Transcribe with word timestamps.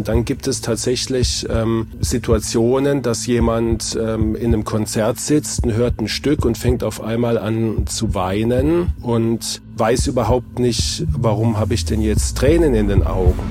Und 0.00 0.08
dann 0.08 0.24
gibt 0.24 0.46
es 0.46 0.62
tatsächlich 0.62 1.46
ähm, 1.50 1.88
Situationen, 2.00 3.02
dass 3.02 3.26
jemand 3.26 3.98
ähm, 4.00 4.34
in 4.34 4.46
einem 4.46 4.64
Konzert 4.64 5.20
sitzt 5.20 5.62
und 5.62 5.74
hört 5.74 6.00
ein 6.00 6.08
Stück 6.08 6.46
und 6.46 6.56
fängt 6.56 6.82
auf 6.84 7.02
einmal 7.02 7.36
an 7.36 7.86
zu 7.86 8.14
weinen 8.14 8.94
und 9.02 9.60
weiß 9.76 10.06
überhaupt 10.06 10.58
nicht, 10.58 11.04
warum 11.12 11.58
habe 11.58 11.74
ich 11.74 11.84
denn 11.84 12.00
jetzt 12.00 12.38
Tränen 12.38 12.72
in 12.72 12.88
den 12.88 13.02
Augen. 13.02 13.42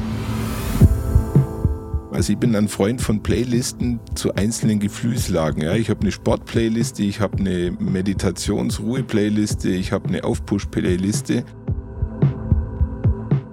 Also 2.12 2.34
ich 2.34 2.40
bin 2.40 2.56
ein 2.56 2.68
Freund 2.68 3.00
von 3.00 3.22
Playlisten 3.22 4.00
zu 4.16 4.34
einzelnen 4.34 4.80
Gefühlslagen. 4.80 5.62
Ja, 5.62 5.76
ich 5.76 5.92
habe 5.92 6.02
eine 6.02 6.12
Sport-Playliste, 6.12 7.04
ich 7.04 7.20
habe 7.20 7.38
eine 7.38 7.78
Meditations-Ruhe-Playliste, 7.80 9.70
ich 9.70 9.92
habe 9.92 10.10
eine 10.10 10.24
Aufpush-Playliste. 10.24 11.44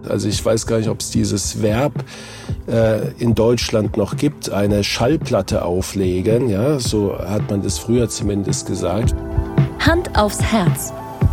Also 0.08 0.28
ich 0.28 0.42
weiß 0.42 0.66
gar 0.66 0.78
nicht, 0.78 0.88
ob 0.88 1.00
es 1.00 1.10
dieses 1.10 1.60
Verb 1.60 1.92
äh, 2.68 3.12
in 3.18 3.34
Deutschland 3.34 3.96
noch 3.96 4.16
gibt, 4.16 4.50
eine 4.50 4.84
Schallplatte 4.84 5.64
auflegen. 5.64 6.48
Ja, 6.48 6.78
so 6.78 7.18
hat 7.18 7.50
man 7.50 7.62
das 7.62 7.78
früher 7.78 8.08
zumindest 8.08 8.66
gesagt. 8.66 9.14
Hand 9.80 10.18
aufs 10.18 10.42
Herz. 10.42 10.92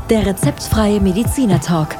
Der 0.10 0.26
rezeptfreie 0.26 1.00
Mediziner 1.00 1.60
Talk. 1.60 1.96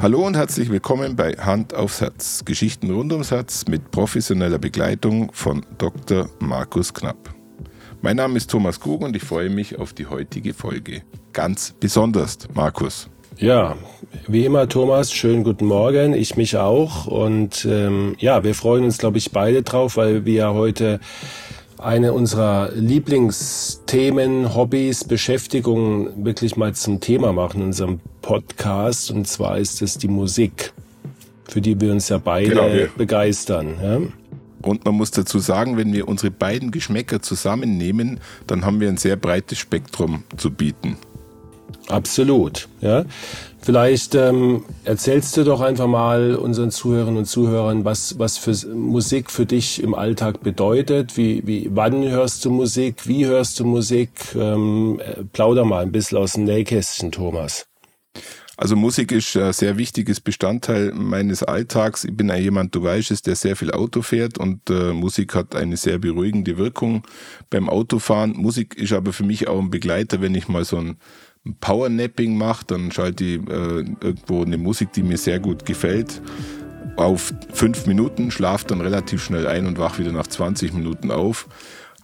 Hallo 0.00 0.26
und 0.26 0.36
herzlich 0.36 0.68
willkommen 0.68 1.16
bei 1.16 1.32
Hand 1.32 1.72
aufs 1.72 2.02
Herz. 2.02 2.44
Geschichten 2.44 2.90
rund 2.90 3.10
ums 3.10 3.30
Herz 3.30 3.64
mit 3.66 3.90
professioneller 3.90 4.58
Begleitung 4.58 5.32
von 5.32 5.64
Dr. 5.78 6.28
Markus 6.40 6.92
Knapp. 6.92 7.34
Mein 8.02 8.16
Name 8.16 8.36
ist 8.36 8.50
Thomas 8.50 8.78
Krug 8.78 9.00
und 9.00 9.16
ich 9.16 9.24
freue 9.24 9.48
mich 9.48 9.78
auf 9.78 9.94
die 9.94 10.04
heutige 10.04 10.52
Folge. 10.52 11.00
Ganz 11.32 11.74
besonders, 11.80 12.36
Markus. 12.52 13.08
Ja, 13.36 13.76
wie 14.28 14.44
immer, 14.44 14.68
Thomas, 14.68 15.12
schönen 15.12 15.42
guten 15.42 15.66
Morgen. 15.66 16.14
Ich 16.14 16.36
mich 16.36 16.56
auch. 16.56 17.06
Und 17.06 17.66
ähm, 17.68 18.14
ja, 18.18 18.44
wir 18.44 18.54
freuen 18.54 18.84
uns, 18.84 18.98
glaube 18.98 19.18
ich, 19.18 19.32
beide 19.32 19.62
drauf, 19.62 19.96
weil 19.96 20.24
wir 20.24 20.54
heute 20.54 21.00
eine 21.78 22.12
unserer 22.12 22.70
Lieblingsthemen, 22.74 24.54
Hobbys, 24.54 25.04
Beschäftigungen 25.04 26.24
wirklich 26.24 26.56
mal 26.56 26.74
zum 26.74 27.00
Thema 27.00 27.32
machen 27.32 27.60
in 27.60 27.66
unserem 27.68 28.00
Podcast. 28.22 29.10
Und 29.10 29.26
zwar 29.26 29.58
ist 29.58 29.82
es 29.82 29.98
die 29.98 30.08
Musik, 30.08 30.72
für 31.48 31.60
die 31.60 31.80
wir 31.80 31.90
uns 31.90 32.08
ja 32.08 32.18
beide 32.18 32.50
genau, 32.50 32.68
ja. 32.68 32.86
begeistern. 32.96 33.74
Ja? 33.82 34.00
Und 34.62 34.84
man 34.84 34.94
muss 34.94 35.10
dazu 35.10 35.40
sagen, 35.40 35.76
wenn 35.76 35.92
wir 35.92 36.06
unsere 36.06 36.30
beiden 36.30 36.70
Geschmäcker 36.70 37.20
zusammennehmen, 37.20 38.20
dann 38.46 38.64
haben 38.64 38.80
wir 38.80 38.88
ein 38.88 38.96
sehr 38.96 39.16
breites 39.16 39.58
Spektrum 39.58 40.22
zu 40.36 40.52
bieten. 40.52 40.96
Absolut, 41.88 42.68
ja. 42.80 43.04
Vielleicht 43.60 44.14
ähm, 44.14 44.62
erzählst 44.84 45.34
du 45.38 45.44
doch 45.44 45.62
einfach 45.62 45.86
mal 45.86 46.34
unseren 46.34 46.70
Zuhörern 46.70 47.16
und 47.16 47.24
Zuhörern, 47.24 47.86
was, 47.86 48.18
was 48.18 48.36
für 48.36 48.54
Musik 48.74 49.30
für 49.30 49.46
dich 49.46 49.82
im 49.82 49.94
Alltag 49.94 50.42
bedeutet. 50.42 51.16
Wie, 51.16 51.46
wie, 51.46 51.70
wann 51.72 52.06
hörst 52.06 52.44
du 52.44 52.50
Musik? 52.50 53.06
Wie 53.08 53.24
hörst 53.24 53.58
du 53.58 53.64
Musik? 53.64 54.10
Ähm, 54.34 55.00
äh, 55.02 55.24
plauder 55.24 55.64
mal 55.64 55.82
ein 55.82 55.92
bisschen 55.92 56.18
aus 56.18 56.34
dem 56.34 56.44
Nähkästchen, 56.44 57.10
Thomas. 57.10 57.66
Also 58.56 58.76
Musik 58.76 59.10
ist 59.10 59.34
ein 59.36 59.52
sehr 59.52 59.78
wichtiges 59.78 60.20
Bestandteil 60.20 60.92
meines 60.92 61.42
Alltags. 61.42 62.04
Ich 62.04 62.14
bin 62.14 62.28
ja 62.28 62.36
jemand, 62.36 62.74
du 62.74 62.82
weißt 62.82 63.10
es, 63.10 63.22
der 63.22 63.34
sehr 63.34 63.56
viel 63.56 63.72
Auto 63.72 64.02
fährt 64.02 64.36
und 64.36 64.70
äh, 64.70 64.92
Musik 64.92 65.34
hat 65.34 65.56
eine 65.56 65.76
sehr 65.76 65.98
beruhigende 65.98 66.58
Wirkung 66.58 67.02
beim 67.50 67.68
Autofahren. 67.68 68.32
Musik 68.36 68.76
ist 68.76 68.92
aber 68.92 69.12
für 69.12 69.24
mich 69.24 69.48
auch 69.48 69.58
ein 69.58 69.70
Begleiter, 69.70 70.20
wenn 70.20 70.34
ich 70.34 70.48
mal 70.48 70.64
so 70.64 70.76
ein 70.76 70.98
Powernapping 71.60 72.36
mache, 72.36 72.64
dann 72.66 72.90
schalte 72.90 73.24
ich 73.24 73.48
äh, 73.48 73.84
irgendwo 74.00 74.42
eine 74.42 74.58
Musik, 74.58 74.92
die 74.92 75.02
mir 75.02 75.18
sehr 75.18 75.38
gut 75.38 75.66
gefällt 75.66 76.22
auf 76.96 77.34
fünf 77.52 77.86
Minuten, 77.86 78.30
schlafe 78.30 78.66
dann 78.68 78.80
relativ 78.80 79.22
schnell 79.22 79.46
ein 79.46 79.66
und 79.66 79.78
wach 79.78 79.98
wieder 79.98 80.12
nach 80.12 80.28
20 80.28 80.72
Minuten 80.74 81.10
auf. 81.10 81.48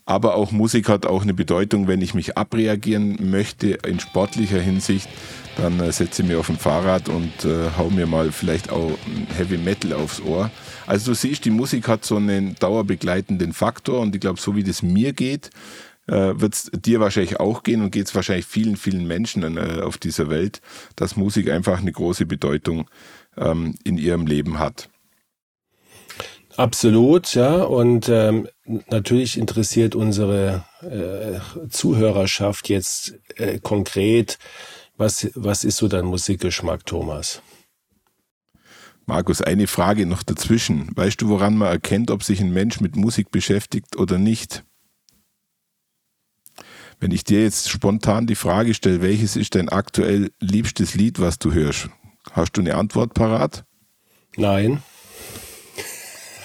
Aber 0.05 0.35
auch 0.35 0.51
Musik 0.51 0.89
hat 0.89 1.07
auch 1.07 1.23
eine 1.23 1.35
Bedeutung, 1.35 1.87
wenn 1.87 2.03
ich 2.03 2.15
mich 2.15 2.37
abreagieren 2.37 3.31
möchte 3.31 3.79
in 3.87 4.01
sportlicher 4.01 4.59
Hinsicht 4.59 5.09
dann 5.57 5.81
äh, 5.81 5.93
setze 5.93 6.23
ich 6.23 6.29
mich 6.29 6.37
auf 6.37 6.49
ein 6.49 6.57
Fahrrad 6.57 7.09
und 7.09 7.45
äh, 7.45 7.71
hau 7.77 7.91
mir 7.91 8.07
mal 8.07 8.33
vielleicht 8.33 8.71
auch 8.71 8.93
Heavy 9.37 9.59
Metal 9.59 9.93
aufs 9.93 10.21
Ohr. 10.21 10.51
Also 10.87 11.13
du 11.13 11.15
siehst, 11.15 11.45
die 11.45 11.51
Musik 11.51 11.89
hat 11.89 12.05
so 12.05 12.17
einen 12.17 12.55
dauerbegleitenden 12.57 13.53
Faktor 13.53 14.01
und 14.01 14.15
ich 14.15 14.21
glaube, 14.21 14.41
so 14.41 14.57
wie 14.57 14.65
das 14.65 14.83
mir 14.83 15.13
geht, 15.13 15.51
äh, 16.11 16.41
wird 16.41 16.55
es 16.55 16.71
dir 16.75 17.01
wahrscheinlich 17.01 17.39
auch 17.39 17.63
gehen 17.63 17.83
und 17.83 17.93
geht 17.93 18.07
es 18.07 18.15
wahrscheinlich 18.15 18.47
vielen, 18.47 18.77
vielen 18.77 19.07
Menschen 19.07 19.57
äh, 19.57 19.81
auf 19.83 19.97
dieser 19.97 20.29
Welt, 20.29 20.61
dass 20.97 21.17
Musik 21.17 21.49
einfach 21.49 21.79
eine 21.81 21.93
große 21.93 22.27
Bedeutung 22.27 22.91
ähm, 23.37 23.77
in 23.85 23.97
ihrem 23.97 24.27
Leben 24.27 24.59
hat. 24.59 24.89
Absolut, 26.57 27.35
ja. 27.35 27.63
Und 27.63 28.09
ähm, 28.09 28.49
natürlich 28.91 29.39
interessiert 29.39 29.95
unsere 29.95 30.65
äh, 30.83 31.69
Zuhörerschaft 31.69 32.69
jetzt 32.69 33.15
äh, 33.37 33.61
konkret, 33.61 34.39
was, 34.97 35.31
was 35.35 35.65
ist 35.65 35.77
so 35.77 35.89
dein 35.89 36.05
Musikgeschmack, 36.05 36.85
Thomas? 36.85 37.41
Markus, 39.07 39.41
eine 39.41 39.67
Frage 39.67 40.07
noch 40.07 40.23
dazwischen. 40.23 40.91
Weißt 40.95 41.23
du, 41.23 41.29
woran 41.29 41.57
man 41.57 41.69
erkennt, 41.69 42.11
ob 42.11 42.23
sich 42.23 42.41
ein 42.41 42.53
Mensch 42.53 42.81
mit 42.81 42.97
Musik 42.97 43.31
beschäftigt 43.31 43.97
oder 43.97 44.19
nicht? 44.19 44.65
Wenn 47.01 47.13
ich 47.13 47.25
dir 47.25 47.43
jetzt 47.43 47.71
spontan 47.71 48.27
die 48.27 48.35
Frage 48.35 48.75
stelle, 48.75 49.01
welches 49.01 49.35
ist 49.35 49.55
dein 49.55 49.71
aktuell 49.71 50.31
liebstes 50.39 50.95
Lied, 50.95 51.19
was 51.19 51.39
du 51.39 51.53
hörst? 51.53 51.89
Hast 52.33 52.53
du 52.53 52.61
eine 52.61 52.75
Antwort 52.75 53.15
parat? 53.15 53.65
Nein. 54.37 54.83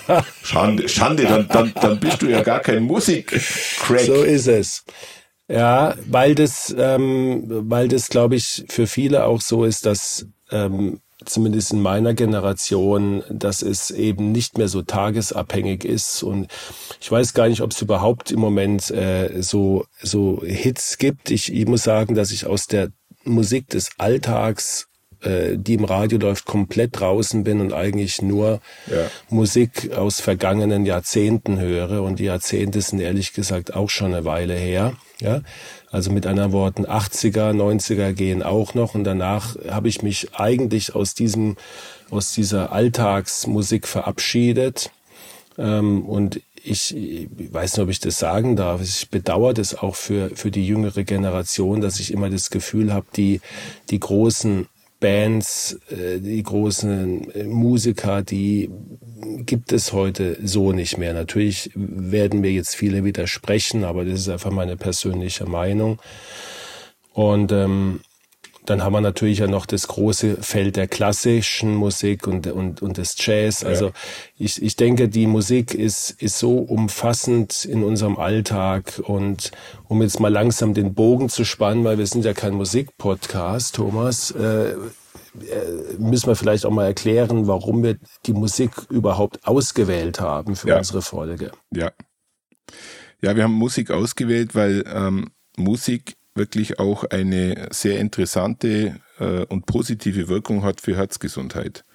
Schande, 0.43 0.87
Schande 0.87 1.23
dann, 1.23 1.47
dann, 1.49 1.73
dann 1.75 1.99
bist 1.99 2.21
du 2.21 2.27
ja 2.27 2.41
gar 2.41 2.61
kein 2.61 2.83
Musik-Crack. 2.83 4.01
So 4.01 4.23
ist 4.23 4.47
es. 4.47 4.85
Ja, 5.47 5.95
weil 6.07 6.35
das, 6.35 6.73
ähm, 6.77 7.43
weil 7.47 7.87
das, 7.87 8.07
glaube 8.07 8.35
ich, 8.35 8.63
für 8.69 8.87
viele 8.87 9.25
auch 9.25 9.41
so 9.41 9.65
ist, 9.65 9.85
dass 9.85 10.25
ähm, 10.51 11.01
zumindest 11.25 11.73
in 11.73 11.81
meiner 11.81 12.13
Generation, 12.13 13.23
dass 13.29 13.61
es 13.61 13.91
eben 13.91 14.31
nicht 14.31 14.57
mehr 14.57 14.67
so 14.67 14.81
tagesabhängig 14.81 15.85
ist. 15.85 16.23
Und 16.23 16.47
ich 17.01 17.11
weiß 17.11 17.33
gar 17.33 17.47
nicht, 17.47 17.61
ob 17.61 17.71
es 17.71 17.81
überhaupt 17.81 18.31
im 18.31 18.39
Moment 18.39 18.91
äh, 18.91 19.41
so, 19.41 19.85
so 20.01 20.41
Hits 20.43 20.97
gibt. 20.97 21.31
Ich, 21.31 21.53
ich 21.53 21.67
muss 21.67 21.83
sagen, 21.83 22.15
dass 22.15 22.31
ich 22.31 22.45
aus 22.45 22.67
der 22.67 22.89
Musik 23.23 23.69
des 23.69 23.89
Alltags 23.97 24.87
äh, 25.25 25.57
die 25.57 25.73
im 25.73 25.85
Radio 25.85 26.17
läuft, 26.17 26.45
komplett 26.45 26.99
draußen 26.99 27.43
bin 27.43 27.61
und 27.61 27.73
eigentlich 27.73 28.21
nur 28.21 28.61
ja. 28.87 29.07
Musik 29.29 29.91
aus 29.95 30.21
vergangenen 30.21 30.85
Jahrzehnten 30.85 31.59
höre. 31.59 32.03
Und 32.03 32.19
die 32.19 32.25
Jahrzehnte 32.25 32.81
sind 32.81 32.99
ehrlich 32.99 33.33
gesagt 33.33 33.73
auch 33.75 33.89
schon 33.89 34.13
eine 34.13 34.25
Weile 34.25 34.53
her. 34.53 34.93
Ja, 35.21 35.41
also 35.91 36.11
mit 36.11 36.27
anderen 36.27 36.51
Worten, 36.51 36.85
80er, 36.85 37.53
90er 37.53 38.11
gehen 38.11 38.43
auch 38.43 38.73
noch 38.73 38.95
und 38.95 39.05
danach 39.05 39.55
habe 39.69 39.87
ich 39.87 40.01
mich 40.01 40.35
eigentlich 40.35 40.93
aus 40.93 41.13
diesem, 41.13 41.55
aus 42.09 42.33
dieser 42.33 42.73
Alltagsmusik 42.73 43.87
verabschiedet. 43.87 44.91
Ähm, 45.57 46.03
und 46.03 46.41
ich, 46.65 46.95
ich 46.95 47.29
weiß 47.53 47.77
nicht, 47.77 47.83
ob 47.83 47.89
ich 47.89 47.99
das 47.99 48.19
sagen 48.19 48.55
darf. 48.55 48.81
Ich 48.81 49.09
bedauere 49.09 49.53
das 49.53 49.75
auch 49.75 49.95
für, 49.95 50.31
für 50.35 50.51
die 50.51 50.67
jüngere 50.67 51.03
Generation, 51.03 51.79
dass 51.79 51.99
ich 51.99 52.11
immer 52.11 52.29
das 52.29 52.49
Gefühl 52.49 52.91
habe, 52.91 53.05
die, 53.15 53.39
die 53.89 53.99
großen 53.99 54.67
Bands, 55.05 55.77
äh, 55.91 56.19
die 56.19 56.41
großen 56.41 57.29
äh, 57.35 57.43
Musiker, 57.43 58.23
die 58.23 58.71
gibt 59.45 59.71
es 59.71 59.93
heute 59.93 60.35
so 60.43 60.71
nicht 60.71 60.97
mehr. 60.97 61.13
Natürlich 61.13 61.69
werden 61.75 62.41
mir 62.41 62.51
jetzt 62.51 62.75
viele 62.75 63.03
widersprechen, 63.03 63.83
aber 63.83 64.03
das 64.03 64.21
ist 64.21 64.29
einfach 64.29 64.49
meine 64.49 64.77
persönliche 64.77 65.45
Meinung. 65.45 65.99
Und 67.13 67.51
ähm, 67.51 67.99
dann 68.65 68.83
haben 68.83 68.93
wir 68.93 69.01
natürlich 69.01 69.37
ja 69.39 69.47
noch 69.47 69.67
das 69.67 69.87
große 69.87 70.37
Feld 70.41 70.75
der 70.75 70.87
klassischen 70.87 71.75
Musik 71.75 72.25
und, 72.25 72.47
und, 72.47 72.81
und 72.81 72.97
des 72.97 73.15
Jazz. 73.19 73.63
Also 73.63 73.91
ich, 74.39 74.59
ich 74.59 74.75
denke, 74.75 75.07
die 75.07 75.27
Musik 75.27 75.75
ist, 75.75 76.09
ist 76.19 76.39
so 76.39 76.57
umfassend 76.57 77.65
in 77.65 77.83
unserem 77.83 78.17
Alltag. 78.17 78.99
Und 79.03 79.51
um 79.87 80.01
jetzt 80.01 80.19
mal 80.19 80.31
langsam 80.31 80.73
den 80.73 80.95
Bogen 80.95 81.29
zu 81.29 81.45
spannen, 81.45 81.83
weil 81.83 81.99
wir 81.99 82.07
sind 82.07 82.25
ja 82.25 82.33
kein 82.33 82.55
Musikpodcast, 82.55 83.75
Thomas, 83.75 84.31
äh 84.31 84.73
müssen 85.97 86.27
wir 86.27 86.35
vielleicht 86.35 86.65
auch 86.65 86.71
mal 86.71 86.85
erklären, 86.85 87.47
warum 87.47 87.83
wir 87.83 87.97
die 88.25 88.33
Musik 88.33 88.71
überhaupt 88.89 89.45
ausgewählt 89.45 90.19
haben 90.19 90.55
für 90.55 90.69
ja. 90.69 90.77
unsere 90.77 91.01
Folge. 91.01 91.51
Ja. 91.73 91.91
Ja, 93.21 93.35
wir 93.35 93.43
haben 93.43 93.53
Musik 93.53 93.91
ausgewählt, 93.91 94.55
weil 94.55 94.83
ähm, 94.87 95.31
Musik 95.57 96.15
wirklich 96.35 96.79
auch 96.79 97.05
eine 97.05 97.69
sehr 97.71 97.99
interessante 97.99 98.99
äh, 99.19 99.45
und 99.45 99.65
positive 99.65 100.27
Wirkung 100.27 100.63
hat 100.63 100.81
für 100.81 100.95
Herzgesundheit. 100.95 101.85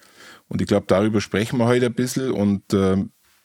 Und 0.47 0.61
ich 0.61 0.67
glaube, 0.67 0.85
darüber 0.87 1.21
sprechen 1.21 1.57
wir 1.59 1.67
heute 1.67 1.85
ein 1.85 1.93
bisschen. 1.93 2.31
Und 2.31 2.73
äh, 2.73 2.97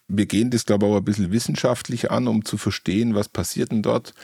wir 0.08 0.26
gehen 0.26 0.50
das, 0.50 0.64
glaube 0.64 0.86
ich, 0.86 0.92
auch 0.92 0.96
ein 0.96 1.04
bisschen 1.04 1.30
wissenschaftlich 1.30 2.10
an, 2.10 2.26
um 2.26 2.44
zu 2.44 2.56
verstehen, 2.56 3.14
was 3.14 3.28
passiert 3.28 3.70
denn 3.70 3.82
dort, 3.82 4.10
äh, 4.10 4.14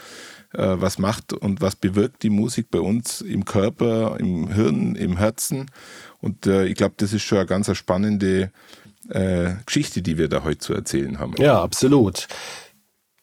was 0.57 0.97
macht 0.97 1.33
und 1.33 1.61
was 1.61 1.75
bewirkt 1.75 2.23
die 2.23 2.29
Musik 2.29 2.67
bei 2.69 2.79
uns 2.79 3.21
im 3.21 3.45
Körper, 3.45 4.17
im 4.19 4.51
Hirn, 4.51 4.95
im 4.95 5.17
Herzen. 5.17 5.71
Und 6.21 6.45
äh, 6.45 6.65
ich 6.65 6.75
glaube, 6.75 6.95
das 6.97 7.13
ist 7.13 7.23
schon 7.23 7.39
eine 7.39 7.47
ganz 7.47 7.75
spannende 7.75 8.51
äh, 9.09 9.51
Geschichte, 9.65 10.01
die 10.01 10.17
wir 10.17 10.29
da 10.29 10.43
heute 10.43 10.59
zu 10.59 10.73
erzählen 10.73 11.19
haben. 11.19 11.33
Ja, 11.37 11.61
absolut. 11.61 12.27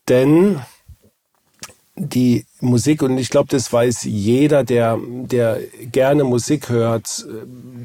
Denn 0.08 0.60
die 1.96 2.46
Musik, 2.60 3.02
und 3.02 3.18
ich 3.18 3.30
glaube, 3.30 3.48
das 3.50 3.72
weiß 3.72 4.04
jeder, 4.04 4.64
der, 4.64 4.98
der 5.00 5.58
gerne 5.90 6.24
Musik 6.24 6.68
hört. 6.68 7.26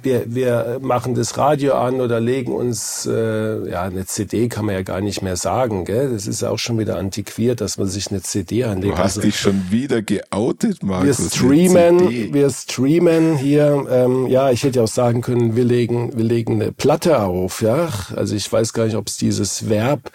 Wir, 0.01 0.23
wir 0.27 0.79
machen 0.81 1.15
das 1.15 1.37
Radio 1.37 1.73
an 1.73 2.01
oder 2.01 2.19
legen 2.19 2.53
uns, 2.53 3.05
äh, 3.05 3.69
ja, 3.69 3.83
eine 3.83 4.05
CD 4.05 4.47
kann 4.47 4.65
man 4.65 4.75
ja 4.75 4.81
gar 4.83 5.01
nicht 5.01 5.21
mehr 5.21 5.37
sagen, 5.37 5.85
gell? 5.85 6.11
Das 6.11 6.27
ist 6.27 6.43
auch 6.43 6.59
schon 6.59 6.77
wieder 6.77 6.97
antiquiert, 6.97 7.61
dass 7.61 7.77
man 7.77 7.87
sich 7.87 8.11
eine 8.11 8.21
CD 8.21 8.63
anlegt. 8.65 8.93
Du 8.93 8.97
hast 8.97 9.17
also, 9.17 9.21
dich 9.21 9.39
schon 9.39 9.71
wieder 9.71 10.01
geoutet, 10.01 10.83
Markus. 10.83 11.19
Wir 11.19 11.29
streamen, 11.29 12.33
wir 12.33 12.49
streamen 12.49 13.37
hier, 13.37 13.85
ähm, 13.89 14.27
ja, 14.27 14.51
ich 14.51 14.63
hätte 14.63 14.79
ja 14.79 14.83
auch 14.83 14.89
sagen 14.89 15.21
können, 15.21 15.55
wir 15.55 15.65
legen, 15.65 16.15
wir 16.15 16.25
legen 16.25 16.61
eine 16.61 16.71
Platte 16.71 17.21
auf, 17.21 17.61
ja. 17.61 17.89
Also 18.15 18.35
ich 18.35 18.51
weiß 18.51 18.73
gar 18.73 18.85
nicht, 18.85 18.95
ob 18.95 19.07
es 19.07 19.17
dieses 19.17 19.69
Verb 19.69 20.11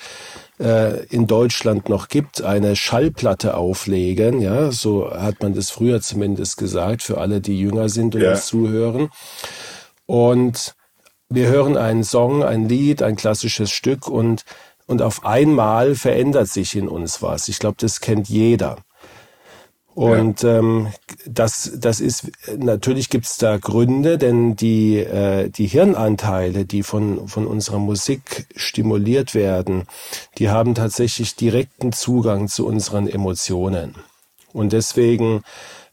äh, 0.60 1.04
in 1.06 1.26
Deutschland 1.26 1.88
noch 1.88 2.08
gibt, 2.08 2.42
eine 2.42 2.76
Schallplatte 2.76 3.56
auflegen. 3.56 4.40
Ja, 4.40 4.70
so 4.70 5.10
hat 5.10 5.42
man 5.42 5.54
das 5.54 5.70
früher 5.70 6.00
zumindest 6.00 6.56
gesagt, 6.58 7.02
für 7.02 7.18
alle, 7.18 7.40
die 7.40 7.58
jünger 7.58 7.88
sind 7.88 8.14
und 8.14 8.20
ja. 8.20 8.32
uns 8.32 8.46
zuhören. 8.46 9.10
Und 10.06 10.74
wir 11.28 11.48
hören 11.48 11.76
einen 11.76 12.04
Song, 12.04 12.42
ein 12.42 12.68
Lied, 12.68 13.02
ein 13.02 13.16
klassisches 13.16 13.70
Stück 13.70 14.08
und, 14.08 14.44
und 14.86 15.00
auf 15.00 15.24
einmal 15.24 15.94
verändert 15.94 16.48
sich 16.48 16.76
in 16.76 16.88
uns 16.88 17.22
was. 17.22 17.48
Ich 17.48 17.58
glaube, 17.58 17.76
das 17.78 18.00
kennt 18.00 18.28
jeder. 18.28 18.76
Und 19.94 20.42
ja. 20.42 20.58
ähm, 20.58 20.88
das, 21.26 21.72
das 21.76 22.00
ist 22.00 22.30
natürlich 22.56 23.10
gibt's 23.10 23.38
da 23.38 23.56
Gründe, 23.58 24.18
denn 24.18 24.54
die, 24.54 24.98
äh, 24.98 25.50
die 25.50 25.66
Hirnanteile, 25.66 26.64
die 26.64 26.82
von, 26.82 27.26
von 27.26 27.46
unserer 27.46 27.80
Musik 27.80 28.46
stimuliert 28.54 29.34
werden, 29.34 29.86
die 30.38 30.48
haben 30.48 30.74
tatsächlich 30.74 31.34
direkten 31.34 31.92
Zugang 31.92 32.48
zu 32.48 32.66
unseren 32.66 33.08
Emotionen. 33.08 33.96
Und 34.52 34.72
deswegen 34.72 35.42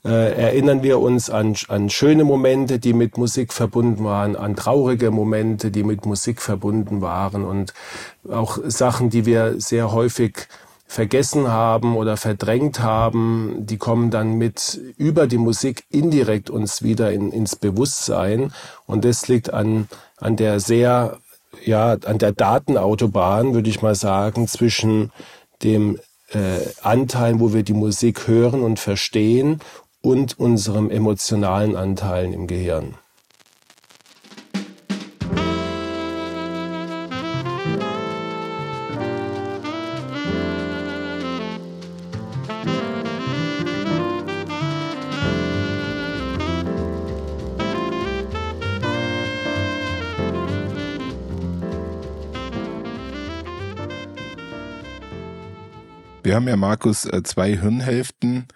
äh, 0.06 0.32
erinnern 0.34 0.84
wir 0.84 1.00
uns 1.00 1.30
an, 1.30 1.56
an 1.68 1.90
schöne 1.90 2.24
Momente, 2.24 2.80
die 2.80 2.94
mit 2.94 3.18
Musik 3.18 3.52
verbunden 3.52 4.04
waren, 4.04 4.36
an 4.36 4.56
traurige 4.56 5.12
Momente, 5.12 5.72
die 5.72 5.84
mit 5.84 6.06
Musik 6.06 6.42
verbunden 6.42 7.02
waren 7.02 7.44
und 7.44 7.74
auch 8.30 8.60
Sachen, 8.64 9.10
die 9.10 9.26
wir 9.26 9.60
sehr 9.60 9.92
häufig 9.92 10.48
vergessen 10.88 11.50
haben 11.50 11.98
oder 11.98 12.16
verdrängt 12.16 12.80
haben, 12.80 13.57
die 13.60 13.78
kommen 13.78 14.10
dann 14.10 14.34
mit 14.34 14.80
über 14.98 15.28
die 15.28 15.38
Musik 15.38 15.84
indirekt 15.89 16.50
uns 16.50 16.81
wieder 16.81 17.12
in, 17.12 17.31
ins 17.31 17.57
Bewusstsein. 17.57 18.54
Und 18.86 19.04
das 19.04 19.28
liegt 19.28 19.54
an, 19.54 19.89
an 20.16 20.38
der 20.38 20.60
sehr, 20.62 21.18
ja, 21.63 21.98
an 22.06 22.18
der 22.18 22.31
Datenautobahn, 22.31 23.54
würde 23.54 23.69
ich 23.69 23.81
mal 23.81 23.95
sagen, 23.95 24.48
zwischen 24.48 25.12
dem 25.62 26.00
äh, 26.30 26.60
Anteil, 26.81 27.39
wo 27.39 27.54
wir 27.54 27.63
die 27.63 27.74
Musik 27.74 28.28
hören 28.28 28.63
und 28.63 28.80
verstehen 28.80 29.60
und 30.01 30.39
unserem 30.39 30.89
emotionalen 30.89 31.75
Anteilen 31.75 32.31
im 32.31 32.48
Gehirn. 32.48 32.95
Haben 56.38 56.48
ja, 56.48 56.56
Markus, 56.56 57.06
äh, 57.06 57.24
zwei 57.24 57.57
Hirnhälften, 57.57 58.48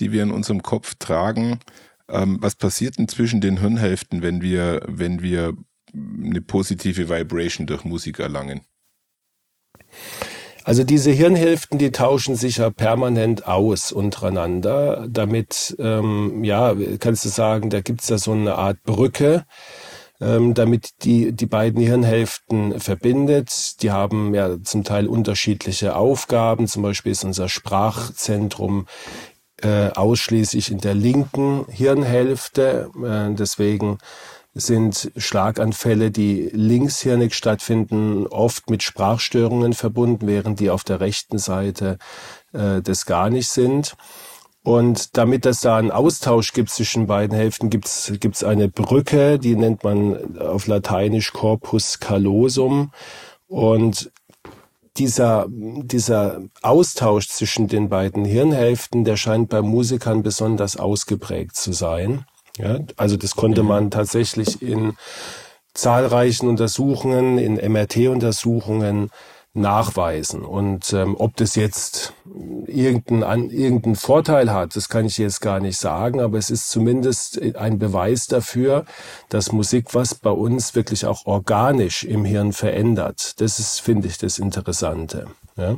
die 0.00 0.10
wir 0.10 0.22
in 0.22 0.32
unserem 0.32 0.62
Kopf 0.62 0.94
tragen. 0.98 1.60
Ähm, 2.08 2.38
was 2.40 2.56
passiert 2.56 2.98
denn 2.98 3.08
zwischen 3.08 3.40
den 3.40 3.60
Hirnhälften, 3.60 4.22
wenn 4.22 4.40
wir, 4.40 4.82
wenn 4.88 5.22
wir 5.22 5.54
eine 5.94 6.40
positive 6.40 7.08
Vibration 7.08 7.66
durch 7.66 7.84
Musik 7.84 8.18
erlangen? 8.18 8.62
Also 10.64 10.82
diese 10.82 11.12
Hirnhälften, 11.12 11.78
die 11.78 11.92
tauschen 11.92 12.34
sich 12.34 12.56
ja 12.56 12.70
permanent 12.70 13.46
aus 13.46 13.92
untereinander. 13.92 15.06
Damit, 15.08 15.76
ähm, 15.78 16.42
ja, 16.42 16.74
kannst 16.98 17.24
du 17.24 17.28
sagen, 17.28 17.70
da 17.70 17.82
gibt's 17.82 18.08
ja 18.08 18.18
so 18.18 18.32
eine 18.32 18.56
Art 18.56 18.82
Brücke 18.82 19.44
ähm, 20.20 20.54
damit 20.54 21.04
die, 21.04 21.32
die 21.32 21.46
beiden 21.46 21.82
Hirnhälften 21.82 22.80
verbindet. 22.80 23.82
Die 23.82 23.90
haben 23.90 24.34
ja 24.34 24.62
zum 24.62 24.84
Teil 24.84 25.06
unterschiedliche 25.06 25.96
Aufgaben. 25.96 26.66
Zum 26.66 26.82
Beispiel 26.82 27.12
ist 27.12 27.24
unser 27.24 27.48
Sprachzentrum 27.48 28.86
äh, 29.62 29.88
ausschließlich 29.90 30.70
in 30.70 30.78
der 30.78 30.94
linken 30.94 31.66
Hirnhälfte. 31.68 32.90
Äh, 33.02 33.34
deswegen 33.34 33.98
sind 34.54 35.12
Schlaganfälle, 35.16 36.10
die 36.10 36.48
linkshirnig 36.52 37.34
stattfinden, 37.34 38.26
oft 38.26 38.70
mit 38.70 38.82
Sprachstörungen 38.82 39.74
verbunden, 39.74 40.26
während 40.26 40.60
die 40.60 40.70
auf 40.70 40.82
der 40.82 41.00
rechten 41.00 41.38
Seite 41.38 41.98
äh, 42.54 42.80
das 42.80 43.04
gar 43.04 43.28
nicht 43.28 43.48
sind. 43.48 43.96
Und 44.66 45.16
damit 45.16 45.44
das 45.44 45.60
da 45.60 45.76
einen 45.76 45.92
Austausch 45.92 46.52
gibt 46.52 46.70
zwischen 46.70 47.06
beiden 47.06 47.36
Hälften, 47.36 47.70
gibt's 47.70 48.12
gibt's 48.18 48.42
eine 48.42 48.66
Brücke, 48.66 49.38
die 49.38 49.54
nennt 49.54 49.84
man 49.84 50.40
auf 50.40 50.66
Lateinisch 50.66 51.32
Corpus 51.32 52.00
callosum. 52.00 52.90
Und 53.46 54.10
dieser, 54.96 55.46
dieser 55.48 56.40
Austausch 56.62 57.28
zwischen 57.28 57.68
den 57.68 57.88
beiden 57.88 58.24
Hirnhälften, 58.24 59.04
der 59.04 59.16
scheint 59.16 59.50
bei 59.50 59.62
Musikern 59.62 60.24
besonders 60.24 60.76
ausgeprägt 60.76 61.54
zu 61.54 61.72
sein. 61.72 62.24
Ja, 62.58 62.80
also 62.96 63.16
das 63.16 63.36
konnte 63.36 63.62
mhm. 63.62 63.68
man 63.68 63.90
tatsächlich 63.92 64.62
in 64.62 64.96
zahlreichen 65.74 66.48
Untersuchungen, 66.48 67.38
in 67.38 67.54
MRT-Untersuchungen 67.54 69.10
nachweisen. 69.54 70.44
Und 70.44 70.92
ähm, 70.92 71.14
ob 71.16 71.36
das 71.36 71.54
jetzt 71.54 72.14
irgendeinen, 72.68 73.22
an, 73.22 73.50
irgendeinen 73.50 73.96
Vorteil 73.96 74.52
hat, 74.52 74.76
das 74.76 74.88
kann 74.88 75.06
ich 75.06 75.18
jetzt 75.18 75.40
gar 75.40 75.60
nicht 75.60 75.78
sagen, 75.78 76.20
aber 76.20 76.38
es 76.38 76.50
ist 76.50 76.70
zumindest 76.70 77.40
ein 77.56 77.78
Beweis 77.78 78.26
dafür, 78.26 78.84
dass 79.28 79.52
Musik 79.52 79.94
was 79.94 80.14
bei 80.14 80.30
uns 80.30 80.74
wirklich 80.74 81.06
auch 81.06 81.26
organisch 81.26 82.04
im 82.04 82.24
Hirn 82.24 82.52
verändert. 82.52 83.40
Das 83.40 83.58
ist, 83.58 83.80
finde 83.80 84.08
ich, 84.08 84.18
das 84.18 84.38
Interessante. 84.38 85.26
Ja. 85.56 85.76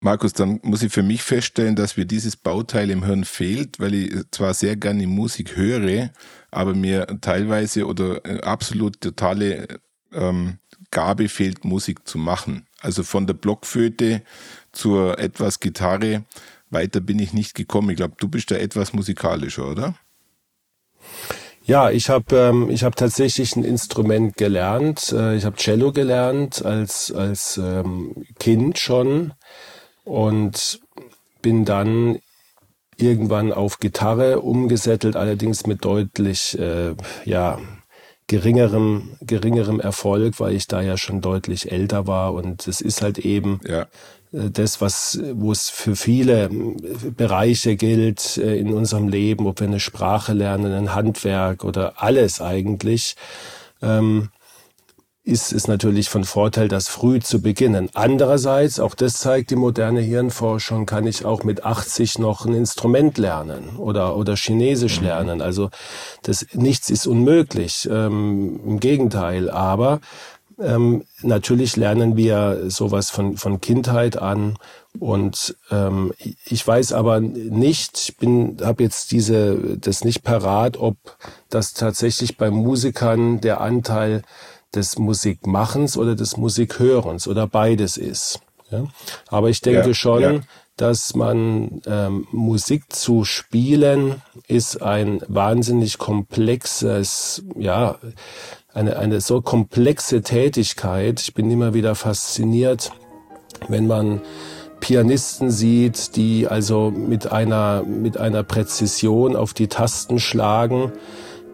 Markus, 0.00 0.34
dann 0.34 0.60
muss 0.62 0.82
ich 0.82 0.92
für 0.92 1.02
mich 1.02 1.22
feststellen, 1.22 1.74
dass 1.74 1.96
mir 1.96 2.04
dieses 2.04 2.36
Bauteil 2.36 2.90
im 2.90 3.04
Hirn 3.04 3.24
fehlt, 3.24 3.80
weil 3.80 3.94
ich 3.94 4.14
zwar 4.30 4.54
sehr 4.54 4.76
gerne 4.76 5.06
Musik 5.06 5.56
höre, 5.56 6.10
aber 6.50 6.74
mir 6.74 7.06
teilweise 7.20 7.86
oder 7.86 8.24
äh, 8.24 8.40
absolut 8.42 9.00
totale 9.00 9.66
ähm, 10.12 10.58
Gabe 10.90 11.28
fehlt, 11.28 11.64
Musik 11.64 12.06
zu 12.06 12.18
machen. 12.18 12.66
Also 12.80 13.02
von 13.02 13.26
der 13.26 13.34
Blockflöte 13.34 14.22
zur 14.76 15.18
etwas 15.18 15.60
Gitarre, 15.60 16.24
weiter 16.70 17.00
bin 17.00 17.18
ich 17.18 17.32
nicht 17.32 17.54
gekommen. 17.54 17.90
Ich 17.90 17.96
glaube, 17.96 18.14
du 18.18 18.28
bist 18.28 18.50
da 18.50 18.56
etwas 18.56 18.92
musikalischer, 18.92 19.68
oder? 19.68 19.94
Ja, 21.64 21.90
ich 21.90 22.10
habe 22.10 22.36
ähm, 22.36 22.70
ich 22.70 22.80
tatsächlich 22.80 23.56
ein 23.56 23.64
Instrument 23.64 24.36
gelernt. 24.36 25.12
Äh, 25.12 25.36
ich 25.36 25.44
habe 25.44 25.56
Cello 25.56 25.92
gelernt 25.92 26.64
als 26.64 27.10
als 27.10 27.58
ähm, 27.58 28.24
Kind 28.38 28.78
schon 28.78 29.34
und 30.04 30.80
bin 31.42 31.64
dann 31.64 32.20
irgendwann 32.96 33.52
auf 33.52 33.80
Gitarre 33.80 34.40
umgesettelt, 34.40 35.16
allerdings 35.16 35.66
mit 35.66 35.84
deutlich 35.84 36.56
äh, 36.58 36.94
ja 37.24 37.58
geringerem, 38.26 39.16
geringerem 39.20 39.80
Erfolg, 39.80 40.40
weil 40.40 40.54
ich 40.54 40.66
da 40.66 40.80
ja 40.80 40.96
schon 40.96 41.20
deutlich 41.20 41.70
älter 41.70 42.06
war. 42.06 42.34
Und 42.34 42.66
es 42.66 42.80
ist 42.80 43.02
halt 43.02 43.18
eben 43.18 43.60
ja. 43.66 43.86
Äh, 44.32 44.50
das, 44.50 44.80
was, 44.80 45.20
wo 45.32 45.52
es 45.52 45.68
für 45.68 45.96
viele 45.96 46.44
äh, 46.44 47.10
Bereiche 47.16 47.76
gilt 47.76 48.36
äh, 48.36 48.56
in 48.56 48.72
unserem 48.72 49.08
Leben, 49.08 49.46
ob 49.46 49.60
wir 49.60 49.66
eine 49.66 49.80
Sprache 49.80 50.32
lernen, 50.32 50.72
ein 50.72 50.94
Handwerk 50.94 51.64
oder 51.64 52.02
alles 52.02 52.40
eigentlich. 52.40 53.16
Ähm, 53.82 54.30
ist 55.26 55.52
es 55.52 55.66
natürlich 55.66 56.08
von 56.08 56.22
Vorteil, 56.22 56.68
das 56.68 56.86
früh 56.86 57.18
zu 57.18 57.42
beginnen. 57.42 57.90
Andererseits, 57.94 58.78
auch 58.78 58.94
das 58.94 59.14
zeigt 59.14 59.50
die 59.50 59.56
moderne 59.56 60.00
Hirnforschung, 60.00 60.86
kann 60.86 61.04
ich 61.04 61.24
auch 61.24 61.42
mit 61.42 61.64
80 61.64 62.20
noch 62.20 62.46
ein 62.46 62.54
Instrument 62.54 63.18
lernen 63.18 63.76
oder, 63.76 64.16
oder 64.16 64.36
Chinesisch 64.36 65.00
mhm. 65.00 65.06
lernen. 65.06 65.42
Also 65.42 65.70
das, 66.22 66.46
nichts 66.52 66.90
ist 66.90 67.08
unmöglich, 67.08 67.88
ähm, 67.90 68.60
im 68.64 68.80
Gegenteil. 68.80 69.50
Aber 69.50 70.00
Ähm, 70.58 71.04
natürlich 71.20 71.76
lernen 71.76 72.16
wir 72.16 72.70
sowas 72.70 73.10
von, 73.10 73.36
von 73.36 73.60
Kindheit 73.60 74.16
an 74.16 74.56
und 74.98 75.54
ähm, 75.70 76.14
ich 76.46 76.66
weiß 76.66 76.94
aber 76.94 77.20
nicht, 77.20 77.98
ich 77.98 78.16
bin, 78.16 78.56
habe 78.62 78.82
jetzt 78.82 79.12
diese 79.12 79.76
das 79.76 80.02
nicht 80.02 80.22
parat, 80.22 80.78
ob 80.78 80.96
das 81.50 81.74
tatsächlich 81.74 82.38
bei 82.38 82.50
Musikern 82.50 83.42
der 83.42 83.60
Anteil 83.60 84.22
des 84.76 84.98
Musikmachens 84.98 85.96
oder 85.96 86.14
des 86.14 86.36
Musikhörens 86.36 87.26
oder 87.26 87.46
beides 87.46 87.96
ist. 87.96 88.40
Ja? 88.70 88.84
Aber 89.28 89.48
ich 89.48 89.60
denke 89.60 89.88
ja, 89.88 89.94
schon, 89.94 90.22
ja. 90.22 90.40
dass 90.76 91.14
man 91.14 91.80
ähm, 91.86 92.26
Musik 92.30 92.92
zu 92.92 93.24
spielen 93.24 94.22
ist 94.46 94.82
ein 94.82 95.20
wahnsinnig 95.28 95.98
komplexes, 95.98 97.42
ja, 97.58 97.96
eine, 98.74 98.98
eine 98.98 99.20
so 99.20 99.40
komplexe 99.40 100.22
Tätigkeit. 100.22 101.20
Ich 101.20 101.34
bin 101.34 101.50
immer 101.50 101.72
wieder 101.74 101.94
fasziniert, 101.94 102.92
wenn 103.68 103.86
man 103.86 104.20
Pianisten 104.80 105.50
sieht, 105.50 106.16
die 106.16 106.46
also 106.46 106.90
mit 106.90 107.32
einer, 107.32 107.82
mit 107.82 108.18
einer 108.18 108.42
Präzision 108.42 109.34
auf 109.34 109.54
die 109.54 109.68
Tasten 109.68 110.18
schlagen. 110.18 110.92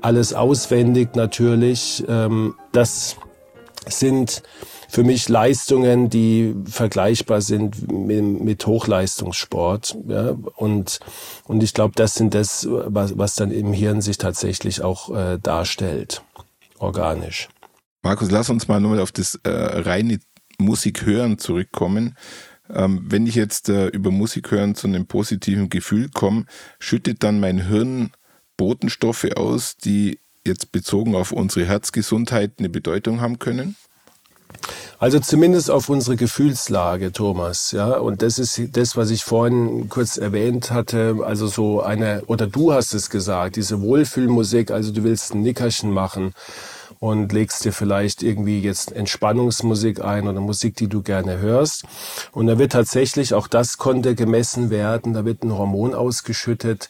Alles 0.00 0.34
auswendig 0.34 1.14
natürlich. 1.14 2.04
Ähm, 2.08 2.54
das 2.72 3.16
sind 3.86 4.42
für 4.88 5.04
mich 5.04 5.28
Leistungen, 5.30 6.10
die 6.10 6.54
vergleichbar 6.66 7.40
sind 7.40 7.90
mit, 7.90 8.66
Hochleistungssport. 8.66 9.96
Ja? 10.06 10.36
Und, 10.56 11.00
und 11.44 11.62
ich 11.62 11.72
glaube, 11.72 11.94
das 11.96 12.14
sind 12.14 12.34
das, 12.34 12.66
was, 12.68 13.16
was 13.16 13.34
dann 13.34 13.50
im 13.50 13.72
Hirn 13.72 14.02
sich 14.02 14.18
tatsächlich 14.18 14.82
auch 14.82 15.08
äh, 15.16 15.38
darstellt, 15.42 16.22
organisch. 16.78 17.48
Markus, 18.02 18.30
lass 18.30 18.50
uns 18.50 18.68
mal 18.68 18.80
nochmal 18.80 19.00
auf 19.00 19.12
das 19.12 19.36
äh, 19.44 19.48
reine 19.50 20.18
Musik 20.58 21.06
hören 21.06 21.38
zurückkommen. 21.38 22.16
Ähm, 22.68 23.06
wenn 23.08 23.26
ich 23.26 23.34
jetzt 23.34 23.70
äh, 23.70 23.86
über 23.86 24.10
Musik 24.10 24.50
hören 24.50 24.74
zu 24.74 24.88
einem 24.88 25.06
positiven 25.06 25.70
Gefühl 25.70 26.10
komme, 26.10 26.44
schüttet 26.78 27.22
dann 27.22 27.40
mein 27.40 27.66
Hirn 27.66 28.12
Botenstoffe 28.56 29.28
aus, 29.36 29.76
die 29.76 30.20
jetzt 30.46 30.72
bezogen 30.72 31.14
auf 31.14 31.32
unsere 31.32 31.66
Herzgesundheit 31.66 32.52
eine 32.58 32.68
Bedeutung 32.68 33.20
haben 33.20 33.38
können? 33.38 33.76
Also 34.98 35.18
zumindest 35.18 35.70
auf 35.70 35.88
unsere 35.88 36.16
Gefühlslage, 36.16 37.10
Thomas, 37.10 37.72
ja. 37.72 37.96
Und 37.98 38.22
das 38.22 38.38
ist 38.38 38.76
das, 38.76 38.96
was 38.96 39.10
ich 39.10 39.24
vorhin 39.24 39.88
kurz 39.88 40.16
erwähnt 40.16 40.70
hatte. 40.70 41.16
Also 41.24 41.48
so 41.48 41.80
eine, 41.80 42.22
oder 42.26 42.46
du 42.46 42.72
hast 42.72 42.94
es 42.94 43.10
gesagt, 43.10 43.56
diese 43.56 43.80
Wohlfühlmusik. 43.80 44.70
Also 44.70 44.92
du 44.92 45.02
willst 45.02 45.34
ein 45.34 45.42
Nickerchen 45.42 45.90
machen 45.90 46.34
und 47.02 47.32
legst 47.32 47.64
dir 47.64 47.72
vielleicht 47.72 48.22
irgendwie 48.22 48.60
jetzt 48.60 48.92
Entspannungsmusik 48.92 50.04
ein 50.04 50.28
oder 50.28 50.40
Musik, 50.40 50.76
die 50.76 50.86
du 50.86 51.02
gerne 51.02 51.40
hörst. 51.40 51.82
Und 52.30 52.46
da 52.46 52.60
wird 52.60 52.70
tatsächlich, 52.70 53.34
auch 53.34 53.48
das 53.48 53.76
konnte 53.76 54.14
gemessen 54.14 54.70
werden, 54.70 55.12
da 55.12 55.24
wird 55.24 55.42
ein 55.42 55.58
Hormon 55.58 55.94
ausgeschüttet, 55.94 56.88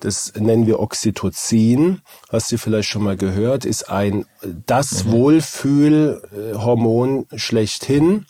das 0.00 0.32
nennen 0.36 0.66
wir 0.66 0.80
Oxytocin, 0.80 2.00
hast 2.28 2.50
du 2.50 2.58
vielleicht 2.58 2.88
schon 2.88 3.04
mal 3.04 3.16
gehört, 3.16 3.64
ist 3.64 3.88
ein 3.88 4.26
das 4.66 5.04
mhm. 5.04 5.12
Wohlfühlhormon 5.12 7.26
schlechthin. 7.36 8.26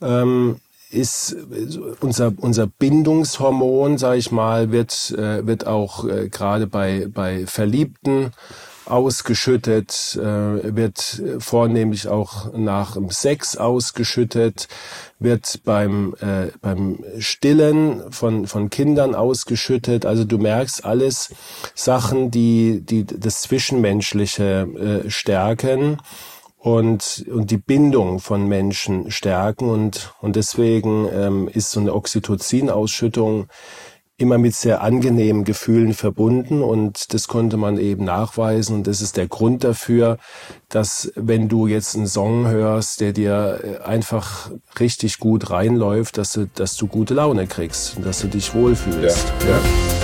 Ähm, 0.00 0.56
ist 0.88 1.36
unser 2.00 2.32
unser 2.38 2.66
Bindungshormon, 2.66 3.98
sage 3.98 4.18
ich 4.18 4.32
mal, 4.32 4.72
wird 4.72 5.14
äh, 5.18 5.46
wird 5.46 5.66
auch 5.66 6.06
äh, 6.06 6.30
gerade 6.30 6.66
bei 6.66 7.08
bei 7.12 7.44
Verliebten 7.44 8.32
ausgeschüttet, 8.86 10.18
äh, 10.20 10.76
wird 10.76 11.22
vornehmlich 11.38 12.08
auch 12.08 12.52
nach 12.52 12.96
Sex 13.10 13.56
ausgeschüttet, 13.56 14.68
wird 15.18 15.60
beim, 15.64 16.14
äh, 16.20 16.48
beim 16.60 17.04
Stillen 17.18 18.10
von, 18.10 18.46
von 18.46 18.70
Kindern 18.70 19.14
ausgeschüttet. 19.14 20.06
Also 20.06 20.24
du 20.24 20.38
merkst 20.38 20.84
alles 20.84 21.30
Sachen, 21.74 22.30
die, 22.30 22.82
die 22.82 23.04
das 23.04 23.42
Zwischenmenschliche 23.42 25.02
äh, 25.06 25.10
stärken 25.10 25.98
und, 26.66 27.24
und 27.30 27.52
die 27.52 27.58
Bindung 27.58 28.18
von 28.18 28.48
Menschen 28.48 29.10
stärken. 29.12 29.70
Und, 29.70 30.14
und 30.20 30.34
deswegen 30.34 31.08
ähm, 31.12 31.48
ist 31.48 31.70
so 31.70 31.78
eine 31.78 31.94
Oxytocin-Ausschüttung 31.94 33.46
immer 34.18 34.38
mit 34.38 34.54
sehr 34.54 34.80
angenehmen 34.80 35.44
Gefühlen 35.44 35.92
verbunden 35.92 36.62
und 36.62 37.12
das 37.12 37.28
konnte 37.28 37.56
man 37.56 37.78
eben 37.78 38.04
nachweisen 38.04 38.76
und 38.76 38.86
das 38.86 39.00
ist 39.00 39.16
der 39.16 39.28
Grund 39.28 39.62
dafür, 39.62 40.18
dass 40.68 41.12
wenn 41.16 41.48
du 41.48 41.66
jetzt 41.66 41.96
einen 41.96 42.06
Song 42.06 42.48
hörst, 42.48 43.00
der 43.00 43.12
dir 43.12 43.60
äh, 43.62 43.84
einfach 43.84 44.50
richtig 44.80 45.18
gut 45.18 45.50
reinläuft, 45.50 46.16
dass 46.16 46.32
du, 46.32 46.46
dass 46.46 46.76
du 46.76 46.86
gute 46.86 47.14
Laune 47.14 47.46
kriegst 47.46 47.96
und 47.96 48.06
dass 48.06 48.20
du 48.20 48.28
dich 48.28 48.54
wohlfühlst. 48.54 49.32
Ja, 49.42 49.50
ja. 49.50 49.95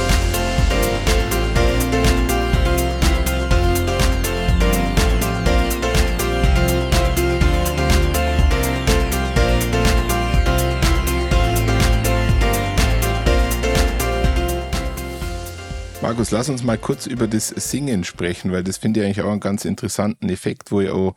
Markus, 16.12 16.30
lass 16.30 16.50
uns 16.50 16.62
mal 16.62 16.76
kurz 16.76 17.06
über 17.06 17.26
das 17.26 17.48
Singen 17.48 18.04
sprechen, 18.04 18.52
weil 18.52 18.62
das 18.62 18.76
finde 18.76 19.00
ich 19.00 19.06
eigentlich 19.06 19.22
auch 19.22 19.30
einen 19.30 19.40
ganz 19.40 19.64
interessanten 19.64 20.28
Effekt, 20.28 20.70
wo 20.70 20.82
ich 20.82 20.90
auch 20.90 21.14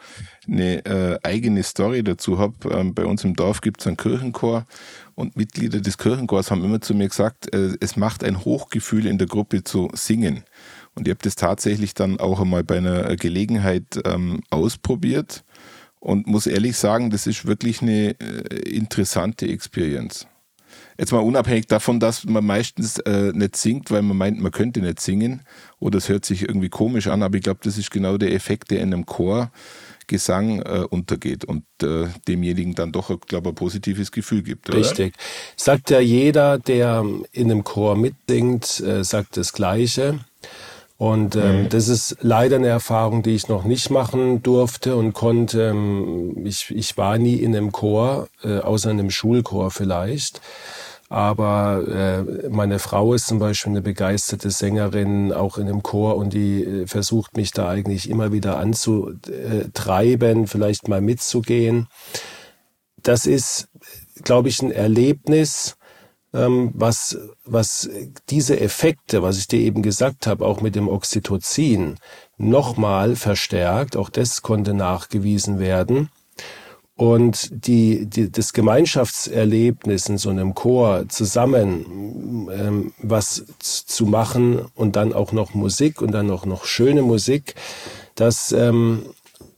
eine 0.47 0.85
äh, 0.85 1.19
eigene 1.21 1.63
Story 1.63 2.01
dazu 2.01 2.39
habe. 2.39 2.53
Ähm, 2.71 2.93
bei 2.93 3.03
uns 3.03 3.25
im 3.25 3.35
Dorf 3.35 3.59
gibt 3.59 3.81
es 3.81 3.87
einen 3.87 3.97
Kirchenchor 3.97 4.65
und 5.13 5.35
Mitglieder 5.35 5.81
des 5.81 5.97
Kirchenchors 5.97 6.49
haben 6.49 6.63
immer 6.63 6.79
zu 6.79 6.95
mir 6.95 7.09
gesagt, 7.09 7.53
äh, 7.53 7.75
es 7.81 7.97
macht 7.97 8.23
ein 8.23 8.45
Hochgefühl 8.45 9.05
in 9.05 9.17
der 9.17 9.27
Gruppe 9.27 9.65
zu 9.65 9.89
singen. 9.91 10.45
Und 10.93 11.09
ich 11.09 11.11
habe 11.11 11.23
das 11.23 11.35
tatsächlich 11.35 11.93
dann 11.93 12.21
auch 12.21 12.39
einmal 12.39 12.63
bei 12.63 12.77
einer 12.77 13.17
Gelegenheit 13.17 13.99
ähm, 14.05 14.43
ausprobiert 14.49 15.43
und 15.99 16.25
muss 16.25 16.47
ehrlich 16.47 16.77
sagen, 16.77 17.09
das 17.09 17.27
ist 17.27 17.45
wirklich 17.45 17.81
eine 17.81 18.17
äh, 18.21 18.59
interessante 18.69 19.45
Experience. 19.45 20.25
Jetzt 20.97 21.11
mal 21.11 21.19
unabhängig 21.19 21.67
davon, 21.67 21.99
dass 21.99 22.23
man 22.25 22.45
meistens 22.45 22.99
äh, 22.99 23.31
nicht 23.33 23.57
singt, 23.57 23.91
weil 23.91 24.01
man 24.01 24.15
meint, 24.15 24.39
man 24.39 24.51
könnte 24.51 24.79
nicht 24.79 24.99
singen 25.01 25.41
oder 25.79 25.97
es 25.97 26.07
hört 26.07 26.25
sich 26.25 26.43
irgendwie 26.43 26.69
komisch 26.69 27.07
an, 27.07 27.21
aber 27.21 27.35
ich 27.35 27.43
glaube, 27.43 27.59
das 27.63 27.77
ist 27.77 27.91
genau 27.91 28.17
der 28.17 28.33
Effekt, 28.33 28.71
der 28.71 28.79
in 28.79 28.93
einem 28.93 29.05
Chorgesang 29.05 30.61
äh, 30.61 30.85
untergeht 30.89 31.43
und 31.43 31.63
äh, 31.83 32.07
demjenigen 32.27 32.75
dann 32.75 32.93
doch, 32.93 33.07
glaube 33.27 33.49
ich, 33.49 33.51
ein 33.51 33.55
positives 33.55 34.11
Gefühl 34.11 34.41
gibt. 34.41 34.69
Oder? 34.69 34.79
Richtig. 34.79 35.15
Sagt 35.57 35.89
ja 35.89 35.99
jeder, 35.99 36.59
der 36.59 37.03
in 37.33 37.51
einem 37.51 37.65
Chor 37.65 37.97
mitsingt, 37.97 38.79
äh, 38.79 39.03
sagt 39.03 39.35
das 39.35 39.51
Gleiche. 39.51 40.19
Und 40.97 41.35
ähm, 41.35 41.63
mhm. 41.63 41.69
das 41.69 41.89
ist 41.89 42.17
leider 42.21 42.55
eine 42.55 42.67
Erfahrung, 42.67 43.21
die 43.21 43.35
ich 43.35 43.49
noch 43.49 43.65
nicht 43.65 43.89
machen 43.89 44.41
durfte 44.43 44.95
und 44.95 45.11
konnte. 45.11 45.71
Ähm, 45.71 46.45
ich, 46.45 46.71
ich 46.73 46.97
war 46.97 47.17
nie 47.17 47.35
in 47.35 47.53
einem 47.53 47.73
Chor, 47.73 48.29
äh, 48.43 48.59
außer 48.59 48.91
in 48.91 48.99
einem 48.99 49.11
Schulchor 49.11 49.71
vielleicht. 49.71 50.39
Aber 51.07 51.87
äh, 51.87 52.49
meine 52.49 52.79
Frau 52.79 53.13
ist 53.13 53.27
zum 53.27 53.37
Beispiel 53.37 53.71
eine 53.71 53.81
begeisterte 53.81 54.49
Sängerin, 54.49 55.31
auch 55.31 55.57
in 55.57 55.67
einem 55.67 55.83
Chor, 55.83 56.17
und 56.17 56.33
die 56.33 56.63
äh, 56.63 56.87
versucht 56.87 57.37
mich 57.37 57.51
da 57.51 57.69
eigentlich 57.69 58.09
immer 58.09 58.31
wieder 58.31 58.57
anzutreiben, 58.57 60.47
vielleicht 60.47 60.87
mal 60.87 61.01
mitzugehen. 61.01 61.87
Das 63.03 63.27
ist, 63.27 63.67
glaube 64.23 64.49
ich, 64.49 64.61
ein 64.63 64.71
Erlebnis, 64.71 65.77
ähm, 66.33 66.71
was, 66.73 67.17
was 67.45 67.89
diese 68.29 68.59
Effekte, 68.59 69.21
was 69.21 69.37
ich 69.37 69.47
dir 69.47 69.59
eben 69.59 69.83
gesagt 69.83 70.25
habe, 70.25 70.45
auch 70.45 70.61
mit 70.61 70.75
dem 70.75 70.87
Oxytocin, 70.87 71.97
nochmal 72.37 73.15
verstärkt. 73.15 73.95
Auch 73.95 74.09
das 74.09 74.41
konnte 74.41 74.73
nachgewiesen 74.73 75.59
werden. 75.59 76.09
Und 76.97 77.49
die, 77.67 78.05
die, 78.05 78.31
das 78.31 78.53
Gemeinschaftserlebnis 78.53 80.07
in 80.07 80.17
so 80.17 80.29
einem 80.29 80.55
Chor 80.55 81.09
zusammen 81.09 82.47
ähm, 82.49 82.93
was 82.99 83.43
zu 83.59 84.05
machen 84.05 84.61
und 84.75 84.95
dann 84.95 85.11
auch 85.11 85.33
noch 85.33 85.53
Musik 85.53 86.01
und 86.01 86.11
dann 86.11 86.31
auch 86.31 86.45
noch 86.45 86.63
schöne 86.63 87.01
Musik, 87.01 87.55
das 88.15 88.53
ähm, 88.53 89.03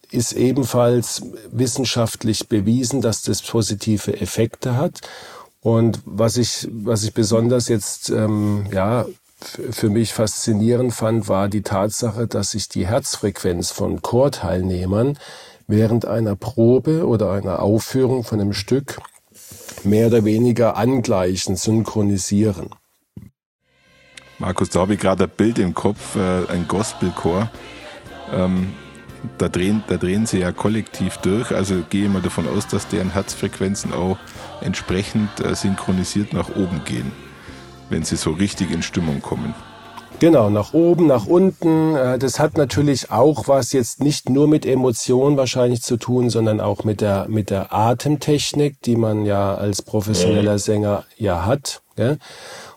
ist 0.10 0.34
ebenfalls 0.34 1.22
wissenschaftlich 1.51 2.48
bewiesen, 2.48 3.01
dass 3.01 3.22
das 3.22 3.44
positive 3.44 4.20
Effekte 4.20 4.75
hat. 4.75 5.01
Und 5.62 6.01
was 6.06 6.38
ich, 6.38 6.67
was 6.72 7.03
ich 7.03 7.13
besonders 7.13 7.67
jetzt 7.67 8.10
ähm, 8.10 8.65
ja, 8.74 9.06
für 9.38 9.89
mich 9.89 10.13
faszinierend 10.13 10.94
fand, 10.94 11.27
war 11.27 11.50
die 11.50 11.62
Tatsache, 11.62 12.25
dass 12.25 12.51
sich 12.51 12.70
die 12.70 12.88
Herzfrequenz 12.88 13.72
von 13.72 14.01
Chorteilnehmern 14.01 15.20
während 15.67 16.05
einer 16.05 16.36
Probe 16.36 17.05
oder 17.05 17.31
einer 17.31 17.62
Aufführung 17.62 18.24
von 18.24 18.39
einem 18.39 18.53
Stück 18.53 19.00
mehr 19.83 20.07
oder 20.07 20.25
weniger 20.25 20.77
angleichen, 20.77 21.55
synchronisieren. 21.55 22.69
Markus, 24.39 24.69
da 24.69 24.81
habe 24.81 24.93
ich 24.93 25.00
gerade 25.00 25.25
ein 25.25 25.31
Bild 25.36 25.59
im 25.59 25.74
Kopf, 25.74 26.15
äh, 26.15 26.51
ein 26.51 26.67
Gospelchor. 26.67 27.50
Ähm, 28.31 28.74
da 29.38 29.50
drehen, 29.50 29.83
da 29.88 29.97
drehen 29.97 30.25
sie 30.25 30.39
ja 30.39 30.51
kollektiv 30.51 31.17
durch. 31.17 31.51
Also 31.51 31.83
gehe 31.89 32.05
ich 32.05 32.12
mal 32.12 32.21
davon 32.21 32.47
aus, 32.47 32.67
dass 32.67 32.88
deren 32.88 33.12
Herzfrequenzen 33.12 33.93
auch 33.93 34.17
entsprechend 34.62 35.39
äh, 35.39 35.55
synchronisiert 35.55 36.33
nach 36.33 36.50
oben 36.50 36.81
gehen, 36.86 37.12
wenn 37.89 38.03
sie 38.03 38.15
so 38.15 38.31
richtig 38.31 38.71
in 38.71 38.83
Stimmung 38.83 39.21
kommen. 39.21 39.55
Genau, 40.19 40.49
nach 40.49 40.73
oben, 40.73 41.05
nach 41.05 41.27
unten. 41.27 41.95
Äh, 41.95 42.17
das 42.17 42.39
hat 42.39 42.57
natürlich 42.57 43.11
auch 43.11 43.47
was 43.47 43.71
jetzt 43.71 44.01
nicht 44.01 44.29
nur 44.29 44.47
mit 44.47 44.65
Emotionen 44.65 45.37
wahrscheinlich 45.37 45.83
zu 45.83 45.97
tun, 45.97 46.29
sondern 46.29 46.59
auch 46.59 46.83
mit 46.83 47.01
der, 47.01 47.27
mit 47.29 47.51
der 47.51 47.71
Atemtechnik, 47.71 48.81
die 48.81 48.95
man 48.95 49.25
ja 49.25 49.53
als 49.53 49.83
professioneller 49.83 50.57
Sänger 50.57 51.05
ja 51.17 51.45
hat. 51.45 51.81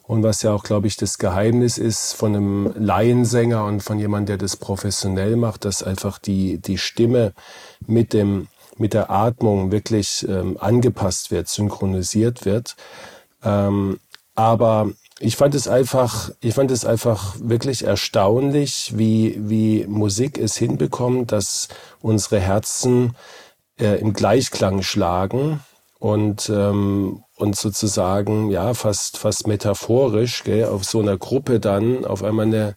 Und 0.07 0.23
was 0.23 0.43
ja 0.43 0.53
auch, 0.53 0.65
glaube 0.65 0.87
ich, 0.87 0.97
das 0.97 1.19
Geheimnis 1.19 1.79
ist 1.79 2.15
von 2.15 2.35
einem 2.35 2.75
Laiensänger 2.77 3.65
und 3.65 3.83
von 3.83 3.99
jemandem, 3.99 4.27
der 4.27 4.39
das 4.39 4.57
professionell 4.57 5.37
macht, 5.37 5.65
dass 5.65 5.83
einfach 5.83 6.19
die, 6.19 6.59
die 6.59 6.79
Stimme 6.79 7.33
mit 7.87 8.13
dem, 8.13 8.49
mit 8.77 8.93
der 8.93 9.11
Atmung 9.11 9.71
wirklich 9.71 10.27
ähm, 10.29 10.57
angepasst 10.59 11.31
wird, 11.31 11.49
synchronisiert 11.49 12.45
wird. 12.45 12.77
Ähm, 13.45 14.01
aber 14.35 14.91
ich 15.21 15.37
fand 15.37 15.55
es 15.55 15.69
einfach, 15.69 16.31
ich 16.41 16.55
fand 16.55 16.71
es 16.71 16.85
einfach 16.87 17.37
wirklich 17.41 17.85
erstaunlich, 17.85 18.93
wie, 18.97 19.37
wie 19.39 19.87
Musik 19.87 20.39
es 20.39 20.57
hinbekommt, 20.57 21.31
dass 21.31 21.69
unsere 22.01 22.41
Herzen 22.41 23.15
äh, 23.79 24.01
im 24.01 24.15
Gleichklang 24.15 24.83
schlagen 24.83 25.61
und, 25.99 26.49
ähm, 26.49 27.23
und 27.37 27.55
sozusagen, 27.55 28.51
ja, 28.51 28.73
fast, 28.73 29.19
fast 29.19 29.47
metaphorisch, 29.47 30.43
gell, 30.43 30.65
auf 30.65 30.85
so 30.85 31.01
einer 31.01 31.19
Gruppe 31.19 31.61
dann 31.61 32.07
auf 32.07 32.25
einmal 32.25 32.47
eine, 32.47 32.75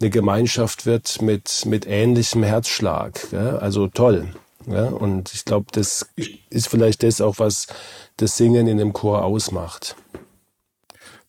eine 0.00 0.10
Gemeinschaft 0.10 0.86
wird 0.86 1.22
mit, 1.22 1.66
mit 1.66 1.86
ähnlichem 1.86 2.42
Herzschlag. 2.42 3.30
Gell? 3.30 3.58
Also 3.58 3.86
toll. 3.86 4.34
Ja? 4.66 4.86
Und 4.86 5.32
ich 5.34 5.44
glaube, 5.44 5.66
das 5.70 6.08
ist 6.50 6.66
vielleicht 6.66 7.04
das 7.04 7.20
auch, 7.20 7.38
was 7.38 7.68
das 8.16 8.36
Singen 8.36 8.66
in 8.66 8.78
dem 8.78 8.92
Chor 8.92 9.24
ausmacht. 9.24 9.94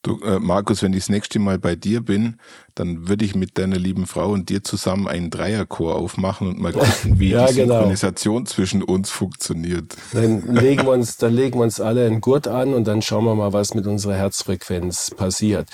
Du, 0.02 0.20
äh, 0.22 0.40
Markus, 0.40 0.82
wenn 0.84 0.94
ich 0.94 1.00
das 1.00 1.10
nächste 1.10 1.40
Mal 1.40 1.60
bei 1.60 1.76
dir 1.76 2.02
bin, 2.02 2.38
dann 2.80 3.08
würde 3.08 3.26
ich 3.26 3.36
mit 3.36 3.58
deiner 3.58 3.78
lieben 3.78 4.06
Frau 4.06 4.30
und 4.30 4.50
dir 4.50 4.64
zusammen 4.64 5.08
einen 5.08 5.30
Dreierchor 5.30 5.96
aufmachen 5.96 6.48
und 6.48 6.60
mal 6.60 6.74
gucken, 6.74 7.20
wie 7.20 7.30
ja, 7.30 7.48
die 7.48 7.56
genau. 7.56 7.76
Synchronisation 7.76 8.46
zwischen 8.46 8.84
uns 8.84 9.10
funktioniert. 9.10 9.96
Dann 10.14 10.44
legen 10.56 10.86
wir 10.86 10.92
uns, 10.92 11.18
dann 11.18 11.34
legen 11.34 11.60
wir 11.60 11.64
uns 11.64 11.80
alle 11.80 12.06
einen 12.06 12.22
Gurt 12.22 12.48
an 12.48 12.74
und 12.74 12.88
dann 12.88 13.02
schauen 13.02 13.26
wir 13.26 13.34
mal, 13.34 13.52
was 13.52 13.74
mit 13.74 13.88
unserer 13.88 14.14
Herzfrequenz 14.14 15.12
passiert. 15.16 15.70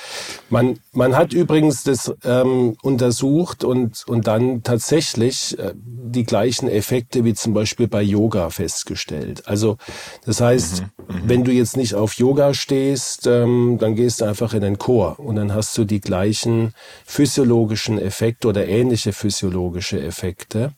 Man, 0.50 0.79
man 0.93 1.17
hat 1.17 1.33
übrigens 1.33 1.83
das 1.83 2.13
ähm, 2.24 2.77
untersucht 2.81 3.63
und, 3.63 4.03
und 4.07 4.27
dann 4.27 4.63
tatsächlich 4.63 5.60
äh, 5.60 5.74
die 5.75 6.24
gleichen 6.24 6.69
Effekte 6.69 7.25
wie 7.25 7.33
zum 7.33 7.53
Beispiel 7.53 7.88
bei 7.88 8.01
Yoga 8.01 8.50
festgestellt. 8.50 9.48
Also 9.48 9.77
das 10.25 10.39
heißt, 10.39 10.81
mhm, 10.81 11.15
mhm. 11.15 11.22
wenn 11.25 11.43
du 11.43 11.51
jetzt 11.51 11.75
nicht 11.75 11.95
auf 11.95 12.13
Yoga 12.13 12.53
stehst, 12.53 13.27
ähm, 13.27 13.77
dann 13.79 13.95
gehst 13.95 14.22
du 14.22 14.25
einfach 14.25 14.53
in 14.53 14.62
den 14.62 14.77
Chor 14.77 15.19
und 15.19 15.36
dann 15.36 15.53
hast 15.53 15.77
du 15.77 15.83
die 15.83 16.00
gleichen 16.00 16.74
physiologischen 17.05 18.00
Effekte 18.00 18.47
oder 18.47 18.67
ähnliche 18.67 19.13
physiologische 19.13 20.01
Effekte. 20.01 20.73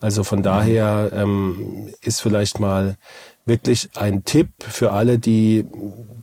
Also 0.00 0.24
von 0.24 0.42
daher 0.42 1.10
ähm, 1.14 1.94
ist 2.00 2.20
vielleicht 2.20 2.58
mal 2.58 2.96
wirklich 3.44 3.90
ein 3.94 4.24
Tipp 4.24 4.48
für 4.58 4.92
alle, 4.92 5.18
die 5.18 5.64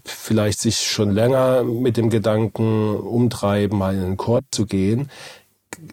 vielleicht 0.04 0.60
sich 0.60 0.78
schon 0.78 1.12
länger 1.12 1.64
mit 1.64 1.98
dem 1.98 2.10
Gedanken 2.10 2.96
umtreiben, 2.96 3.78
mal 3.78 3.96
in 3.96 4.02
den 4.02 4.18
Chor 4.18 4.42
zu 4.52 4.66
gehen. 4.66 5.10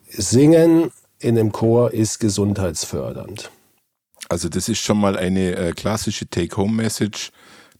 Singen 0.08 0.90
in 1.18 1.34
dem 1.34 1.52
Chor 1.52 1.92
ist 1.92 2.18
gesundheitsfördernd. 2.18 3.50
Also 4.28 4.48
das 4.48 4.68
ist 4.68 4.80
schon 4.80 4.98
mal 4.98 5.16
eine 5.16 5.56
äh, 5.56 5.72
klassische 5.72 6.28
Take-Home-Message 6.28 7.30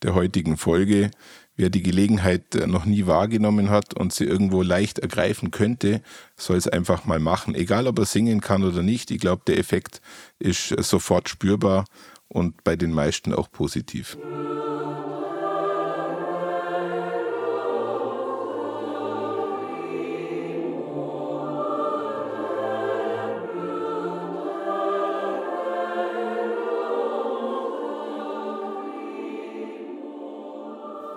der 0.03 0.15
heutigen 0.15 0.57
Folge. 0.57 1.11
Wer 1.57 1.71
die 1.71 1.83
Gelegenheit 1.83 2.55
äh, 2.55 2.67
noch 2.67 2.85
nie 2.85 3.07
wahrgenommen 3.07 3.71
hat 3.71 3.95
und 3.95 4.13
sie 4.13 4.25
irgendwo 4.25 4.63
leicht 4.63 4.99
ergreifen 4.99 5.51
könnte, 5.51 6.03
soll 6.37 6.57
es 6.57 6.69
einfach 6.69 7.05
mal 7.07 7.19
machen. 7.19 7.55
Egal, 7.55 7.87
ob 7.87 7.99
er 7.99 8.05
singen 8.05 8.41
kann 8.41 8.63
oder 8.63 8.83
nicht. 8.83 9.11
Ich 9.11 9.19
glaube, 9.19 9.43
der 9.47 9.59
Effekt 9.59 10.01
ist 10.39 10.73
äh, 10.73 10.83
sofort 10.83 11.29
spürbar 11.29 11.85
und 12.29 12.63
bei 12.65 12.77
den 12.77 12.93
meisten 12.93 13.33
auch 13.33 13.51
positiv. 13.51 14.19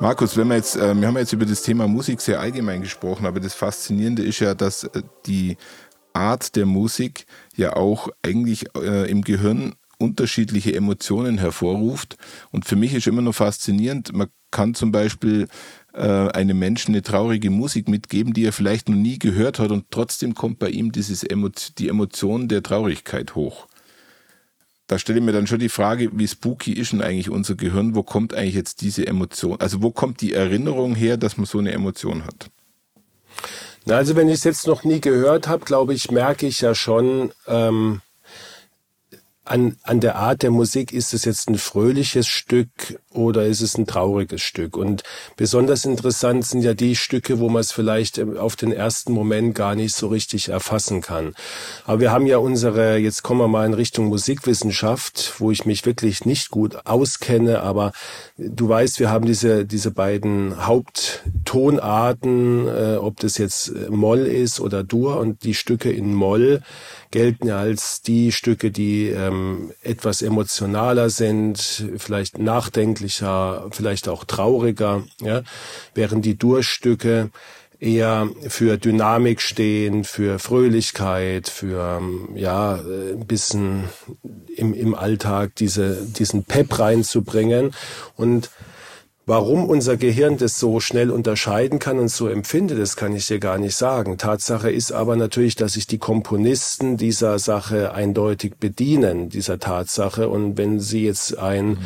Markus, 0.01 0.37
wenn 0.37 0.47
wir 0.47 0.55
jetzt, 0.55 0.77
äh, 0.77 0.95
wir 0.95 1.07
haben 1.07 1.17
jetzt 1.17 1.33
über 1.33 1.45
das 1.45 1.61
Thema 1.61 1.85
Musik 1.85 2.21
sehr 2.21 2.39
allgemein 2.39 2.81
gesprochen, 2.81 3.25
aber 3.25 3.41
das 3.41 3.53
Faszinierende 3.53 4.23
ist 4.23 4.39
ja, 4.39 4.55
dass 4.55 4.85
äh, 4.85 5.03
die 5.25 5.57
Art 6.13 6.55
der 6.55 6.65
Musik 6.65 7.25
ja 7.57 7.75
auch 7.75 8.07
eigentlich 8.23 8.65
äh, 8.77 9.11
im 9.11 9.23
Gehirn 9.23 9.75
unterschiedliche 9.97 10.73
Emotionen 10.73 11.37
hervorruft. 11.37 12.15
Und 12.51 12.63
für 12.63 12.77
mich 12.77 12.93
ist 12.93 13.07
immer 13.07 13.21
noch 13.21 13.35
faszinierend, 13.35 14.13
man 14.13 14.29
kann 14.51 14.73
zum 14.73 14.91
Beispiel 14.91 15.47
einem 15.91 16.59
Menschen 16.59 16.93
eine 16.93 17.01
traurige 17.01 17.49
Musik 17.49 17.89
mitgeben, 17.89 18.33
die 18.33 18.45
er 18.45 18.53
vielleicht 18.53 18.87
noch 18.87 18.95
nie 18.95 19.17
gehört 19.17 19.57
hat 19.57 19.71
und 19.71 19.85
trotzdem 19.89 20.35
kommt 20.35 20.59
bei 20.59 20.69
ihm 20.69 20.91
dieses 20.91 21.23
Emo 21.23 21.49
die 21.79 21.89
Emotion 21.89 22.47
der 22.47 22.61
Traurigkeit 22.61 23.33
hoch 23.33 23.67
da 24.89 24.97
stelle 24.97 25.19
ich 25.19 25.25
mir 25.25 25.33
dann 25.33 25.45
schon 25.45 25.59
die 25.59 25.69
Frage, 25.69 26.09
wie 26.13 26.27
spooky 26.27 26.73
ist 26.73 26.93
denn 26.93 27.03
eigentlich 27.03 27.29
unser 27.29 27.53
Gehirn? 27.53 27.93
Wo 27.93 28.01
kommt 28.01 28.33
eigentlich 28.33 28.55
jetzt 28.55 28.81
diese 28.81 29.05
Emotion? 29.05 29.59
Also 29.59 29.83
wo 29.83 29.91
kommt 29.91 30.19
die 30.21 30.33
Erinnerung 30.33 30.95
her, 30.95 31.15
dass 31.15 31.37
man 31.37 31.45
so 31.45 31.59
eine 31.59 31.71
Emotion 31.71 32.25
hat? 32.25 32.49
Na, 33.85 33.97
also 33.97 34.15
wenn 34.15 34.29
ich 34.29 34.35
es 34.39 34.43
jetzt 34.45 34.65
noch 34.65 34.83
nie 34.83 34.99
gehört 34.99 35.47
habe, 35.47 35.63
glaube 35.63 35.93
ich, 35.93 36.09
merke 36.09 36.47
ich 36.47 36.61
ja 36.61 36.73
schon, 36.73 37.31
ähm, 37.45 38.01
an, 39.45 39.77
an 39.83 39.99
der 39.99 40.15
Art 40.15 40.41
der 40.41 40.49
Musik, 40.49 40.91
ist 40.91 41.13
es 41.13 41.23
jetzt 41.23 41.49
ein 41.49 41.59
fröhliches 41.59 42.27
Stück 42.27 42.99
oder 43.13 43.45
ist 43.45 43.61
es 43.61 43.77
ein 43.77 43.87
trauriges 43.87 44.41
Stück? 44.41 44.77
Und 44.77 45.03
besonders 45.35 45.85
interessant 45.85 46.45
sind 46.45 46.61
ja 46.61 46.73
die 46.73 46.95
Stücke, 46.95 47.39
wo 47.39 47.49
man 47.49 47.61
es 47.61 47.71
vielleicht 47.71 48.21
auf 48.37 48.55
den 48.55 48.71
ersten 48.71 49.13
Moment 49.13 49.55
gar 49.55 49.75
nicht 49.75 49.95
so 49.95 50.07
richtig 50.07 50.49
erfassen 50.49 51.01
kann. 51.01 51.33
Aber 51.85 51.99
wir 51.99 52.11
haben 52.11 52.27
ja 52.27 52.37
unsere, 52.37 52.97
jetzt 52.97 53.23
kommen 53.23 53.41
wir 53.41 53.47
mal 53.47 53.65
in 53.65 53.73
Richtung 53.73 54.05
Musikwissenschaft, 54.05 55.35
wo 55.39 55.51
ich 55.51 55.65
mich 55.65 55.85
wirklich 55.85 56.25
nicht 56.25 56.49
gut 56.49 56.85
auskenne, 56.85 57.61
aber 57.61 57.91
du 58.37 58.69
weißt, 58.69 58.99
wir 58.99 59.09
haben 59.09 59.25
diese, 59.25 59.65
diese 59.65 59.91
beiden 59.91 60.65
Haupttonarten, 60.65 62.67
äh, 62.67 62.97
ob 62.97 63.19
das 63.19 63.37
jetzt 63.37 63.73
Moll 63.89 64.19
ist 64.19 64.59
oder 64.59 64.83
Dur 64.83 65.19
und 65.19 65.43
die 65.43 65.55
Stücke 65.55 65.91
in 65.91 66.13
Moll 66.13 66.61
gelten 67.11 67.47
ja 67.47 67.57
als 67.57 68.01
die 68.01 68.31
Stücke, 68.31 68.71
die 68.71 69.07
ähm, 69.07 69.71
etwas 69.81 70.21
emotionaler 70.21 71.09
sind, 71.09 71.87
vielleicht 71.97 72.37
nachdenklicher, 72.99 73.69
vielleicht 73.71 74.07
auch 74.07 74.23
trauriger, 74.25 75.03
ja, 75.21 75.43
während 75.93 76.25
die 76.25 76.37
Durchstücke 76.37 77.29
eher 77.79 78.29
für 78.47 78.77
Dynamik 78.77 79.41
stehen, 79.41 80.03
für 80.03 80.37
Fröhlichkeit, 80.37 81.47
für 81.47 82.01
ja 82.35 82.75
ein 82.75 83.25
bisschen 83.25 83.85
im, 84.55 84.73
im 84.73 84.95
Alltag 84.95 85.55
diese 85.55 86.05
diesen 86.05 86.43
Pep 86.43 86.77
reinzubringen. 86.77 87.73
Und 88.17 88.49
Warum 89.29 89.65
unser 89.65 89.95
Gehirn 89.95 90.37
das 90.37 90.57
so 90.57 90.79
schnell 90.79 91.11
unterscheiden 91.11 91.77
kann 91.77 91.99
und 91.99 92.07
so 92.07 92.27
empfindet, 92.27 92.79
das 92.79 92.95
kann 92.95 93.15
ich 93.15 93.27
dir 93.27 93.37
gar 93.37 93.59
nicht 93.59 93.75
sagen. 93.75 94.17
Tatsache 94.17 94.71
ist 94.71 94.91
aber 94.91 95.15
natürlich, 95.15 95.55
dass 95.55 95.73
sich 95.73 95.85
die 95.85 95.99
Komponisten 95.99 96.97
dieser 96.97 97.37
Sache 97.37 97.93
eindeutig 97.93 98.55
bedienen, 98.59 99.29
dieser 99.29 99.59
Tatsache. 99.59 100.29
Und 100.29 100.57
wenn 100.57 100.79
sie 100.79 101.05
jetzt 101.05 101.37
ein, 101.37 101.67
mhm. 101.67 101.77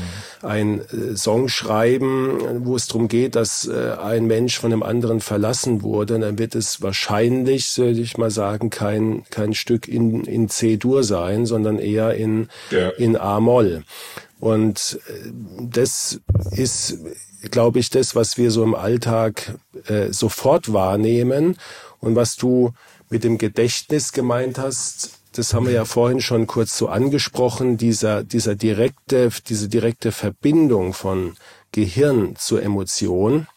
ein 0.41 0.79
äh, 0.79 1.17
Song 1.17 1.49
schreiben, 1.49 2.65
wo 2.65 2.77
es 2.77 2.87
darum 2.87 3.09
geht, 3.09 3.35
dass 3.35 3.67
äh, 3.67 3.97
ein 4.01 4.25
Mensch 4.25 4.57
von 4.57 4.71
einem 4.71 4.81
anderen 4.81 5.19
verlassen 5.19 5.81
wurde, 5.81 6.19
dann 6.19 6.39
wird 6.39 6.55
es 6.55 6.81
wahrscheinlich, 6.81 7.77
würde 7.77 7.99
ich 7.99 8.17
mal 8.17 8.31
sagen, 8.31 8.69
kein, 8.69 9.23
kein 9.31 9.53
Stück 9.53 9.89
in, 9.89 10.23
in 10.23 10.47
C-Dur 10.47 11.03
sein, 11.03 11.45
sondern 11.45 11.77
eher 11.77 12.13
in, 12.13 12.47
ja. 12.71 12.87
in 12.91 13.17
A-Moll. 13.17 13.83
Und 14.39 14.99
äh, 15.07 15.31
das 15.69 16.21
ist 16.51 16.99
glaube 17.51 17.79
ich, 17.79 17.89
das, 17.89 18.15
was 18.15 18.37
wir 18.37 18.51
so 18.51 18.63
im 18.63 18.75
Alltag 18.75 19.55
äh, 19.87 20.11
sofort 20.11 20.71
wahrnehmen 20.73 21.57
und 21.99 22.15
was 22.15 22.35
du 22.35 22.73
mit 23.09 23.23
dem 23.23 23.37
Gedächtnis 23.37 24.11
gemeint 24.11 24.57
hast, 24.57 25.19
das 25.33 25.53
haben 25.53 25.65
wir 25.65 25.73
ja 25.73 25.85
vorhin 25.85 26.21
schon 26.21 26.47
kurz 26.47 26.77
so 26.77 26.87
angesprochen, 26.87 27.77
dieser, 27.77 28.23
dieser 28.23 28.55
direkte, 28.55 29.29
diese 29.47 29.67
direkte 29.67 30.11
Verbindung 30.11 30.93
von 30.93 31.35
Gehirn 31.71 32.35
zur 32.35 32.61
Emotion, 32.61 33.47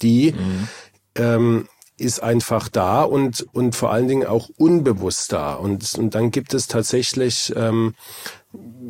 die 0.00 0.32
mhm. 0.32 0.68
ähm, 1.16 1.68
ist 1.98 2.22
einfach 2.22 2.68
da 2.68 3.02
und, 3.02 3.46
und 3.52 3.74
vor 3.74 3.90
allen 3.90 4.08
Dingen 4.08 4.26
auch 4.26 4.48
unbewusst 4.56 5.32
da. 5.32 5.54
Und, 5.54 5.94
und 5.94 6.14
dann 6.14 6.30
gibt 6.30 6.52
es 6.52 6.66
tatsächlich 6.66 7.52
ähm, 7.56 7.94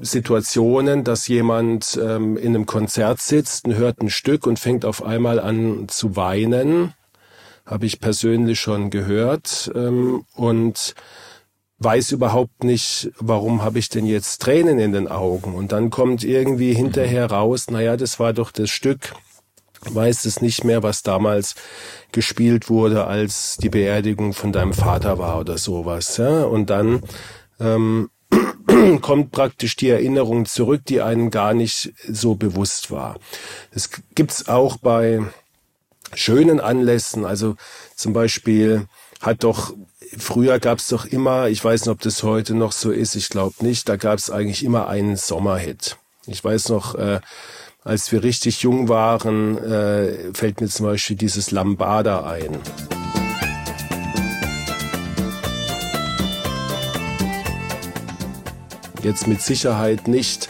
Situationen, 0.00 1.04
dass 1.04 1.26
jemand 1.28 1.98
ähm, 2.02 2.36
in 2.36 2.54
einem 2.54 2.66
Konzert 2.66 3.20
sitzt 3.20 3.66
und 3.66 3.74
hört 3.74 4.00
ein 4.00 4.10
Stück 4.10 4.46
und 4.46 4.58
fängt 4.58 4.84
auf 4.84 5.02
einmal 5.02 5.40
an 5.40 5.88
zu 5.88 6.16
weinen. 6.16 6.94
Habe 7.64 7.86
ich 7.86 8.00
persönlich 8.00 8.60
schon 8.60 8.90
gehört. 8.90 9.70
Ähm, 9.74 10.24
und 10.34 10.94
weiß 11.78 12.12
überhaupt 12.12 12.64
nicht, 12.64 13.10
warum 13.18 13.62
habe 13.62 13.78
ich 13.78 13.88
denn 13.88 14.06
jetzt 14.06 14.40
Tränen 14.42 14.78
in 14.78 14.92
den 14.92 15.08
Augen? 15.08 15.54
Und 15.54 15.72
dann 15.72 15.90
kommt 15.90 16.24
irgendwie 16.24 16.74
hinterher 16.74 17.30
raus, 17.30 17.70
naja, 17.70 17.96
das 17.96 18.18
war 18.18 18.32
doch 18.32 18.50
das 18.50 18.70
Stück, 18.70 19.14
weiß 19.90 20.24
es 20.24 20.40
nicht 20.40 20.64
mehr, 20.64 20.82
was 20.82 21.02
damals 21.02 21.54
gespielt 22.12 22.70
wurde, 22.70 23.06
als 23.06 23.58
die 23.58 23.68
Beerdigung 23.68 24.32
von 24.32 24.52
deinem 24.52 24.72
Vater 24.72 25.18
war 25.18 25.38
oder 25.38 25.58
sowas. 25.58 26.16
Ja? 26.16 26.44
Und 26.44 26.70
dann 26.70 27.02
ähm, 27.60 28.08
kommt 29.00 29.32
praktisch 29.32 29.76
die 29.76 29.88
Erinnerung 29.88 30.46
zurück, 30.46 30.82
die 30.86 31.00
einem 31.00 31.30
gar 31.30 31.54
nicht 31.54 31.92
so 32.08 32.34
bewusst 32.34 32.90
war. 32.90 33.18
Das 33.72 33.90
gibt's 34.14 34.48
auch 34.48 34.76
bei 34.76 35.20
schönen 36.14 36.60
Anlässen, 36.60 37.24
also 37.24 37.56
zum 37.94 38.12
Beispiel 38.12 38.86
hat 39.20 39.44
doch 39.44 39.74
früher 40.18 40.58
gab's 40.60 40.88
doch 40.88 41.04
immer, 41.04 41.48
ich 41.48 41.64
weiß 41.64 41.82
nicht, 41.82 41.90
ob 41.90 42.00
das 42.00 42.22
heute 42.22 42.54
noch 42.54 42.72
so 42.72 42.90
ist, 42.90 43.16
ich 43.16 43.28
glaube 43.28 43.54
nicht, 43.60 43.88
da 43.88 43.96
gab's 43.96 44.30
eigentlich 44.30 44.64
immer 44.64 44.88
einen 44.88 45.16
Sommerhit. 45.16 45.96
Ich 46.26 46.42
weiß 46.42 46.68
noch, 46.70 46.94
äh, 46.94 47.20
als 47.82 48.10
wir 48.10 48.22
richtig 48.22 48.62
jung 48.62 48.88
waren, 48.88 49.58
äh, 49.58 50.34
fällt 50.34 50.60
mir 50.60 50.68
zum 50.68 50.86
Beispiel 50.86 51.16
dieses 51.16 51.50
Lambada 51.50 52.24
ein. 52.24 52.58
Jetzt 59.06 59.28
mit 59.28 59.40
Sicherheit 59.40 60.08
nicht 60.08 60.48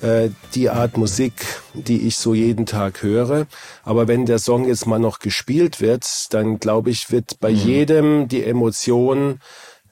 äh, 0.00 0.30
die 0.54 0.70
Art 0.70 0.96
Musik, 0.96 1.34
die 1.74 2.06
ich 2.06 2.16
so 2.16 2.32
jeden 2.32 2.64
Tag 2.64 3.02
höre. 3.02 3.46
Aber 3.84 4.08
wenn 4.08 4.24
der 4.24 4.38
Song 4.38 4.66
jetzt 4.66 4.86
mal 4.86 4.98
noch 4.98 5.18
gespielt 5.18 5.82
wird, 5.82 6.06
dann 6.30 6.58
glaube 6.58 6.88
ich, 6.88 7.12
wird 7.12 7.40
bei 7.40 7.50
mhm. 7.50 7.56
jedem 7.56 8.28
die 8.28 8.42
Emotion 8.42 9.40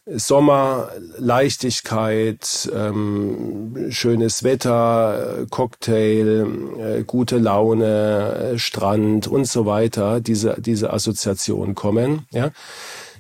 Sommer, 0.07 0.89
Leichtigkeit, 1.19 2.71
ähm, 2.75 3.89
schönes 3.91 4.43
Wetter, 4.43 5.45
Cocktail, 5.51 6.47
äh, 6.79 7.03
gute 7.03 7.37
Laune, 7.37 8.55
äh, 8.55 8.59
Strand 8.59 9.27
und 9.27 9.47
so 9.47 9.67
weiter, 9.67 10.23
diese, 10.23 10.57
diese 10.59 10.95
Assoziationen 10.95 11.75
kommen. 11.75 12.27
Ja. 12.31 12.53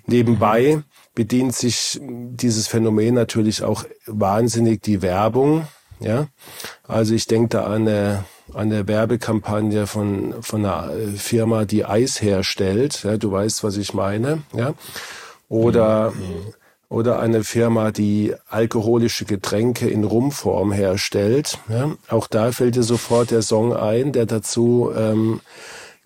Nebenbei 0.08 0.82
bedient 1.14 1.54
sich 1.54 2.00
dieses 2.00 2.66
Phänomen 2.66 3.14
natürlich 3.14 3.62
auch 3.62 3.84
wahnsinnig 4.06 4.82
die 4.82 5.02
Werbung. 5.02 5.68
Ja. 6.00 6.26
Also 6.86 7.14
ich 7.14 7.26
denke 7.26 7.48
da 7.50 7.64
an 7.64 7.86
eine, 7.86 8.24
an 8.52 8.72
eine 8.72 8.88
Werbekampagne 8.88 9.86
von, 9.86 10.42
von 10.42 10.64
einer 10.64 10.92
Firma, 11.16 11.64
die 11.64 11.84
Eis 11.84 12.20
herstellt. 12.22 13.04
Ja, 13.04 13.16
du 13.16 13.30
weißt, 13.30 13.62
was 13.62 13.76
ich 13.76 13.94
meine. 13.94 14.42
Ja. 14.54 14.74
Oder 15.48 16.12
mhm 16.12 16.54
oder 16.88 17.20
eine 17.20 17.44
Firma, 17.44 17.90
die 17.90 18.34
alkoholische 18.48 19.24
Getränke 19.24 19.88
in 19.88 20.04
Rumform 20.04 20.72
herstellt. 20.72 21.58
Ja, 21.68 21.92
auch 22.08 22.26
da 22.26 22.52
fällt 22.52 22.76
dir 22.76 22.82
sofort 22.82 23.30
der 23.30 23.42
Song 23.42 23.74
ein, 23.74 24.12
der 24.12 24.26
dazu 24.26 24.90
ähm, 24.96 25.40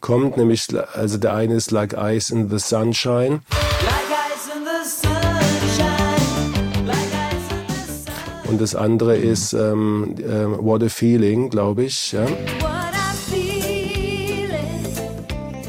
kommt, 0.01 0.37
nämlich 0.37 0.67
also 0.95 1.19
der 1.19 1.35
eine 1.35 1.55
ist 1.55 1.71
Like 1.71 1.95
Ice 1.97 2.35
in 2.35 2.51
the 2.51 2.59
Sunshine. 2.59 3.41
Und 8.53 8.61
das 8.61 8.75
andere 8.75 9.17
ist 9.17 9.55
ähm, 9.55 10.15
äh, 10.19 10.45
What 10.45 10.83
a 10.83 10.91
Feeling, 10.91 11.49
glaube 11.49 11.85
ich. 11.85 12.13
Ja. 12.13 12.27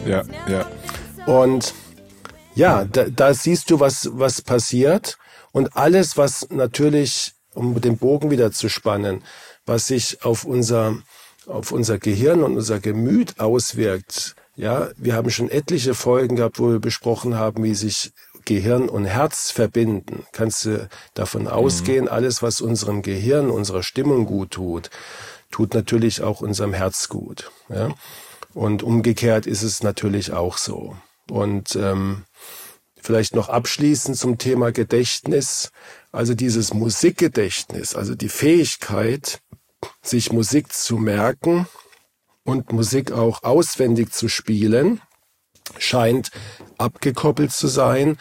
ja, 0.05 0.23
ja. 0.49 0.65
Und 1.25 1.73
ja, 2.55 2.83
da, 2.83 3.05
da 3.05 3.33
siehst 3.33 3.69
du, 3.69 3.79
was, 3.79 4.09
was 4.11 4.41
passiert. 4.41 5.17
Und 5.53 5.77
alles, 5.77 6.17
was 6.17 6.49
natürlich, 6.49 7.31
um 7.53 7.79
den 7.79 7.97
Bogen 7.97 8.31
wieder 8.31 8.51
zu 8.51 8.67
spannen, 8.67 9.23
was 9.65 9.87
sich 9.87 10.25
auf 10.25 10.43
unser, 10.43 10.97
auf 11.47 11.71
unser 11.71 11.99
Gehirn 11.99 12.43
und 12.43 12.57
unser 12.57 12.81
Gemüt 12.81 13.39
auswirkt. 13.39 14.35
Ja, 14.57 14.89
wir 14.97 15.15
haben 15.15 15.29
schon 15.29 15.49
etliche 15.49 15.93
Folgen 15.93 16.35
gehabt, 16.35 16.59
wo 16.59 16.69
wir 16.69 16.79
besprochen 16.79 17.35
haben, 17.35 17.63
wie 17.63 17.75
sich 17.75 18.11
Gehirn 18.45 18.89
und 18.89 19.05
Herz 19.05 19.51
verbinden. 19.51 20.25
Kannst 20.31 20.65
du 20.65 20.89
davon 21.13 21.43
mhm. 21.43 21.49
ausgehen, 21.49 22.07
alles, 22.07 22.41
was 22.41 22.61
unserem 22.61 23.01
Gehirn, 23.01 23.49
unserer 23.49 23.83
Stimmung 23.83 24.25
gut 24.25 24.51
tut, 24.51 24.89
tut 25.51 25.73
natürlich 25.73 26.21
auch 26.21 26.41
unserem 26.41 26.73
Herz 26.73 27.09
gut. 27.09 27.51
Ja? 27.69 27.93
Und 28.53 28.83
umgekehrt 28.83 29.47
ist 29.47 29.63
es 29.63 29.83
natürlich 29.83 30.31
auch 30.31 30.57
so. 30.57 30.95
Und 31.29 31.75
ähm, 31.75 32.25
Vielleicht 33.03 33.35
noch 33.35 33.49
abschließend 33.49 34.17
zum 34.17 34.37
Thema 34.37 34.71
Gedächtnis. 34.71 35.71
Also 36.13 36.35
dieses 36.35 36.73
Musikgedächtnis, 36.73 37.95
also 37.95 38.15
die 38.15 38.29
Fähigkeit, 38.29 39.41
sich 40.01 40.31
Musik 40.31 40.71
zu 40.71 40.97
merken 40.97 41.67
und 42.45 42.71
Musik 42.71 43.11
auch 43.11 43.43
auswendig 43.43 44.13
zu 44.13 44.29
spielen, 44.29 45.01
scheint 45.77 46.31
abgekoppelt 46.77 47.51
zu 47.51 47.67
sein 47.67 48.17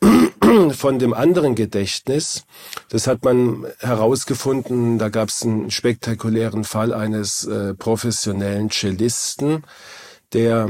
von 0.72 0.98
dem 0.98 1.14
anderen 1.14 1.54
Gedächtnis. 1.54 2.44
Das 2.88 3.06
hat 3.06 3.24
man 3.24 3.66
herausgefunden, 3.80 4.98
da 4.98 5.08
gab 5.08 5.28
es 5.28 5.42
einen 5.42 5.70
spektakulären 5.70 6.64
Fall 6.64 6.92
eines 6.92 7.44
äh, 7.44 7.74
professionellen 7.74 8.70
Cellisten, 8.70 9.64
der 10.32 10.68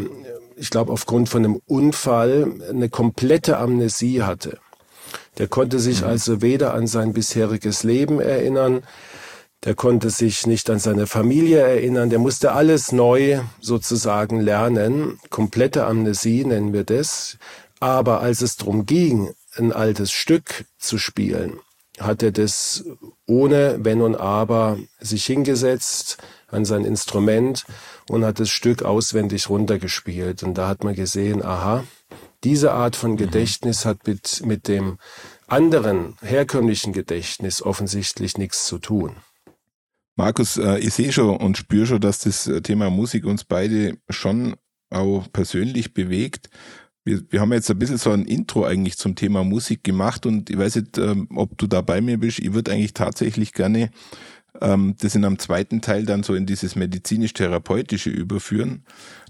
ich 0.56 0.70
glaube, 0.70 0.90
aufgrund 0.90 1.28
von 1.28 1.44
einem 1.44 1.60
Unfall 1.66 2.50
eine 2.68 2.88
komplette 2.88 3.58
Amnesie 3.58 4.22
hatte. 4.22 4.58
Der 5.38 5.48
konnte 5.48 5.78
sich 5.78 6.00
mhm. 6.00 6.08
also 6.08 6.42
weder 6.42 6.74
an 6.74 6.86
sein 6.86 7.12
bisheriges 7.12 7.82
Leben 7.82 8.20
erinnern, 8.20 8.82
der 9.66 9.74
konnte 9.74 10.10
sich 10.10 10.46
nicht 10.46 10.70
an 10.70 10.78
seine 10.78 11.08
Familie 11.08 11.58
erinnern, 11.58 12.08
der 12.08 12.20
musste 12.20 12.52
alles 12.52 12.92
neu 12.92 13.40
sozusagen 13.60 14.40
lernen. 14.40 15.18
Komplette 15.28 15.86
Amnesie 15.86 16.44
nennen 16.44 16.72
wir 16.72 16.84
das. 16.84 17.36
Aber 17.80 18.20
als 18.20 18.42
es 18.42 18.56
darum 18.56 18.86
ging, 18.86 19.28
ein 19.56 19.72
altes 19.72 20.12
Stück 20.12 20.66
zu 20.78 20.98
spielen, 20.98 21.58
hat 21.98 22.22
er 22.22 22.30
das 22.30 22.84
ohne 23.26 23.78
Wenn 23.80 24.02
und 24.02 24.14
Aber 24.14 24.78
sich 25.00 25.26
hingesetzt 25.26 26.18
an 26.46 26.64
sein 26.64 26.84
Instrument 26.84 27.64
und 28.08 28.24
hat 28.24 28.38
das 28.38 28.50
Stück 28.50 28.84
auswendig 28.84 29.50
runtergespielt. 29.50 30.44
Und 30.44 30.54
da 30.54 30.68
hat 30.68 30.84
man 30.84 30.94
gesehen, 30.94 31.44
aha, 31.44 31.82
diese 32.44 32.70
Art 32.70 32.94
von 32.94 33.12
mhm. 33.12 33.16
Gedächtnis 33.16 33.84
hat 33.84 34.06
mit, 34.06 34.46
mit 34.46 34.68
dem 34.68 34.98
anderen 35.48 36.16
herkömmlichen 36.22 36.92
Gedächtnis 36.92 37.62
offensichtlich 37.62 38.38
nichts 38.38 38.66
zu 38.66 38.78
tun. 38.78 39.16
Markus, 40.16 40.56
äh, 40.56 40.78
ich 40.78 40.94
sehe 40.94 41.12
schon 41.12 41.36
und 41.36 41.56
spüre 41.58 41.86
schon, 41.86 42.00
dass 42.00 42.20
das 42.20 42.50
Thema 42.62 42.90
Musik 42.90 43.24
uns 43.24 43.44
beide 43.44 43.98
schon 44.08 44.56
auch 44.90 45.30
persönlich 45.32 45.94
bewegt. 45.94 46.48
Wir, 47.04 47.22
wir 47.30 47.40
haben 47.40 47.52
jetzt 47.52 47.70
ein 47.70 47.78
bisschen 47.78 47.98
so 47.98 48.10
ein 48.10 48.24
Intro 48.24 48.64
eigentlich 48.64 48.96
zum 48.96 49.14
Thema 49.14 49.44
Musik 49.44 49.84
gemacht 49.84 50.26
und 50.26 50.50
ich 50.50 50.58
weiß 50.58 50.76
nicht, 50.76 50.98
ähm, 50.98 51.28
ob 51.34 51.56
du 51.58 51.66
da 51.66 51.80
bei 51.80 52.00
mir 52.00 52.18
bist. 52.18 52.38
Ich 52.38 52.52
würde 52.52 52.72
eigentlich 52.72 52.94
tatsächlich 52.94 53.52
gerne 53.52 53.90
ähm, 54.60 54.94
das 55.00 55.14
in 55.14 55.24
einem 55.24 55.38
zweiten 55.38 55.80
Teil 55.80 56.04
dann 56.04 56.22
so 56.22 56.34
in 56.34 56.46
dieses 56.46 56.76
medizinisch-therapeutische 56.76 58.10
überführen, 58.10 58.84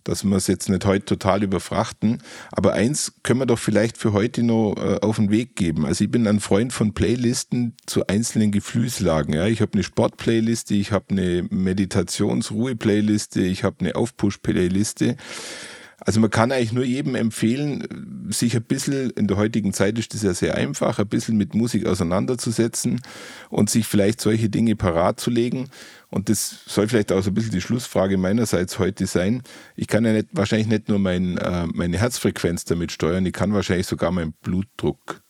dass 0.04 0.24
wir 0.24 0.36
es 0.36 0.46
jetzt 0.46 0.68
nicht 0.68 0.84
heute 0.84 1.04
total 1.04 1.42
überfrachten. 1.42 2.22
Aber 2.52 2.74
eins 2.74 3.14
können 3.22 3.40
wir 3.40 3.46
doch 3.46 3.58
vielleicht 3.58 3.98
für 3.98 4.12
heute 4.12 4.42
noch 4.42 4.74
äh, 4.76 4.98
auf 5.00 5.16
den 5.16 5.30
Weg 5.30 5.56
geben. 5.56 5.84
Also 5.84 6.04
ich 6.04 6.10
bin 6.10 6.26
ein 6.26 6.40
Freund 6.40 6.72
von 6.72 6.94
Playlisten 6.94 7.74
zu 7.86 8.06
einzelnen 8.06 8.52
Gefühlslagen. 8.52 9.34
Ja, 9.34 9.46
ich 9.46 9.60
habe 9.60 9.72
eine 9.74 9.82
Sport-Playliste, 9.82 10.74
ich 10.74 10.92
habe 10.92 11.06
eine 11.10 11.46
Meditations-Ruhe-Playliste, 11.50 13.40
ich 13.40 13.64
habe 13.64 13.76
eine 13.80 13.96
Aufpush-Playliste. 13.96 15.16
Also 15.98 16.20
man 16.20 16.30
kann 16.30 16.52
eigentlich 16.52 16.72
nur 16.72 16.84
jedem 16.84 17.14
empfehlen, 17.14 18.28
sich 18.30 18.54
ein 18.54 18.62
bisschen, 18.62 19.10
in 19.10 19.28
der 19.28 19.38
heutigen 19.38 19.72
Zeit 19.72 19.98
ist 19.98 20.12
das 20.12 20.22
ja 20.22 20.34
sehr 20.34 20.54
einfach, 20.54 20.98
ein 20.98 21.08
bisschen 21.08 21.36
mit 21.38 21.54
Musik 21.54 21.86
auseinanderzusetzen 21.86 23.00
und 23.48 23.70
sich 23.70 23.86
vielleicht 23.86 24.20
solche 24.20 24.50
Dinge 24.50 24.76
parat 24.76 25.18
zu 25.20 25.30
legen. 25.30 25.70
Und 26.10 26.28
das 26.28 26.64
soll 26.66 26.88
vielleicht 26.88 27.12
auch 27.12 27.22
so 27.22 27.30
ein 27.30 27.34
bisschen 27.34 27.52
die 27.52 27.62
Schlussfrage 27.62 28.18
meinerseits 28.18 28.78
heute 28.78 29.06
sein. 29.06 29.42
Ich 29.74 29.86
kann 29.86 30.04
ja 30.04 30.12
nicht, 30.12 30.28
wahrscheinlich 30.32 30.68
nicht 30.68 30.88
nur 30.88 30.98
mein, 30.98 31.38
äh, 31.38 31.66
meine 31.66 31.98
Herzfrequenz 31.98 32.64
damit 32.66 32.92
steuern, 32.92 33.24
ich 33.24 33.32
kann 33.32 33.54
wahrscheinlich 33.54 33.86
sogar 33.86 34.10
meinen 34.10 34.32
Blutdruck 34.42 35.22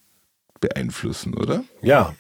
beeinflussen, 0.61 1.35
oder? 1.35 1.65
Ja, 1.83 2.15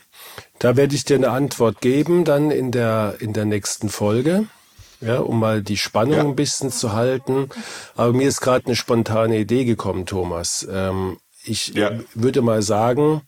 da 0.59 0.77
werde 0.77 0.95
ich 0.95 1.05
dir 1.05 1.17
eine 1.17 1.31
Antwort 1.31 1.81
geben, 1.81 2.25
dann 2.25 2.51
in 2.51 2.71
der, 2.71 3.17
in 3.19 3.33
der 3.33 3.45
nächsten 3.45 3.89
Folge. 3.89 4.47
Ja, 5.01 5.19
um 5.19 5.41
mal 5.41 5.63
die 5.63 5.77
Spannung 5.77 6.17
ja. 6.17 6.25
ein 6.25 6.37
bisschen 6.37 6.71
zu 6.71 6.93
halten. 6.93 7.49
Aber 7.95 8.13
mir 8.13 8.29
ist 8.29 8.41
gerade 8.41 8.67
eine 8.67 8.77
spontane 8.77 9.39
Idee 9.39 9.65
gekommen, 9.65 10.07
Thomas. 10.07 10.67
Ähm, 10.71 11.19
ich 11.45 11.69
ja. 11.69 11.93
würde 12.15 12.43
mal 12.43 12.63
sagen, 12.63 13.23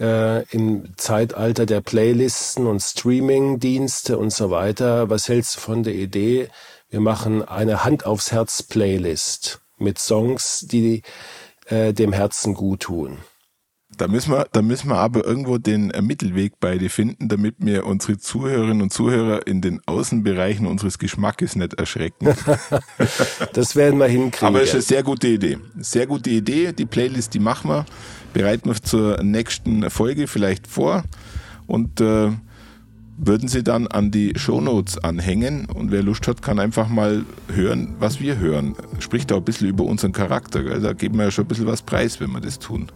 äh, 0.00 0.42
im 0.48 0.96
Zeitalter 0.96 1.66
der 1.66 1.80
Playlisten 1.80 2.66
und 2.66 2.80
Streaming-Dienste 2.80 4.18
und 4.18 4.32
so 4.32 4.50
weiter, 4.50 5.08
was 5.10 5.28
hältst 5.28 5.56
du 5.56 5.60
von 5.60 5.82
der 5.82 5.94
Idee? 5.94 6.48
Wir 6.88 7.00
machen 7.00 7.42
eine 7.42 7.84
Hand 7.84 8.06
aufs 8.06 8.32
Herz 8.32 8.62
Playlist 8.62 9.60
mit 9.78 9.98
Songs, 9.98 10.66
die 10.68 11.02
äh, 11.66 11.92
dem 11.92 12.12
Herzen 12.12 12.54
gut 12.54 12.80
tun. 12.80 13.18
Da 13.96 14.08
müssen 14.08 14.32
wir, 14.32 14.46
da 14.52 14.62
müssen 14.62 14.88
wir 14.88 14.96
aber 14.96 15.24
irgendwo 15.24 15.58
den 15.58 15.90
äh, 15.90 16.02
Mittelweg 16.02 16.54
beide 16.60 16.88
finden, 16.88 17.28
damit 17.28 17.56
wir 17.58 17.86
unsere 17.86 18.18
Zuhörerinnen 18.18 18.82
und 18.82 18.92
Zuhörer 18.92 19.46
in 19.46 19.60
den 19.60 19.80
Außenbereichen 19.86 20.66
unseres 20.66 20.98
Geschmackes 20.98 21.56
nicht 21.56 21.74
erschrecken. 21.74 22.34
das 23.52 23.76
werden 23.76 23.98
wir 23.98 24.06
hinkriegen. 24.06 24.48
Aber 24.48 24.62
es 24.62 24.68
ist 24.68 24.74
eine 24.74 24.82
sehr 24.82 25.02
gute 25.02 25.28
Idee. 25.28 25.58
Sehr 25.78 26.06
gute 26.06 26.30
Idee. 26.30 26.72
Die 26.72 26.86
Playlist, 26.86 27.34
die 27.34 27.40
machen 27.40 27.70
wir. 27.70 27.86
Bereiten 28.32 28.68
wir 28.68 28.74
zur 28.74 29.22
nächsten 29.22 29.88
Folge 29.90 30.26
vielleicht 30.26 30.66
vor 30.66 31.04
und 31.66 32.00
äh, 32.00 32.30
würden 33.16 33.48
sie 33.48 33.62
dann 33.62 33.86
an 33.86 34.10
die 34.10 34.32
Shownotes 34.36 34.98
anhängen 34.98 35.66
und 35.66 35.92
wer 35.92 36.02
Lust 36.02 36.26
hat, 36.26 36.42
kann 36.42 36.58
einfach 36.58 36.88
mal 36.88 37.24
hören, 37.52 37.94
was 38.00 38.20
wir 38.20 38.38
hören. 38.38 38.74
Spricht 38.98 39.32
auch 39.32 39.38
ein 39.38 39.44
bisschen 39.44 39.68
über 39.68 39.84
unseren 39.84 40.12
Charakter. 40.12 40.62
Gell? 40.62 40.80
Da 40.80 40.92
geben 40.92 41.18
wir 41.18 41.24
ja 41.26 41.30
schon 41.30 41.44
ein 41.44 41.48
bisschen 41.48 41.66
was 41.66 41.82
preis, 41.82 42.20
wenn 42.20 42.32
wir 42.32 42.40
das 42.40 42.58
tun. 42.58 42.90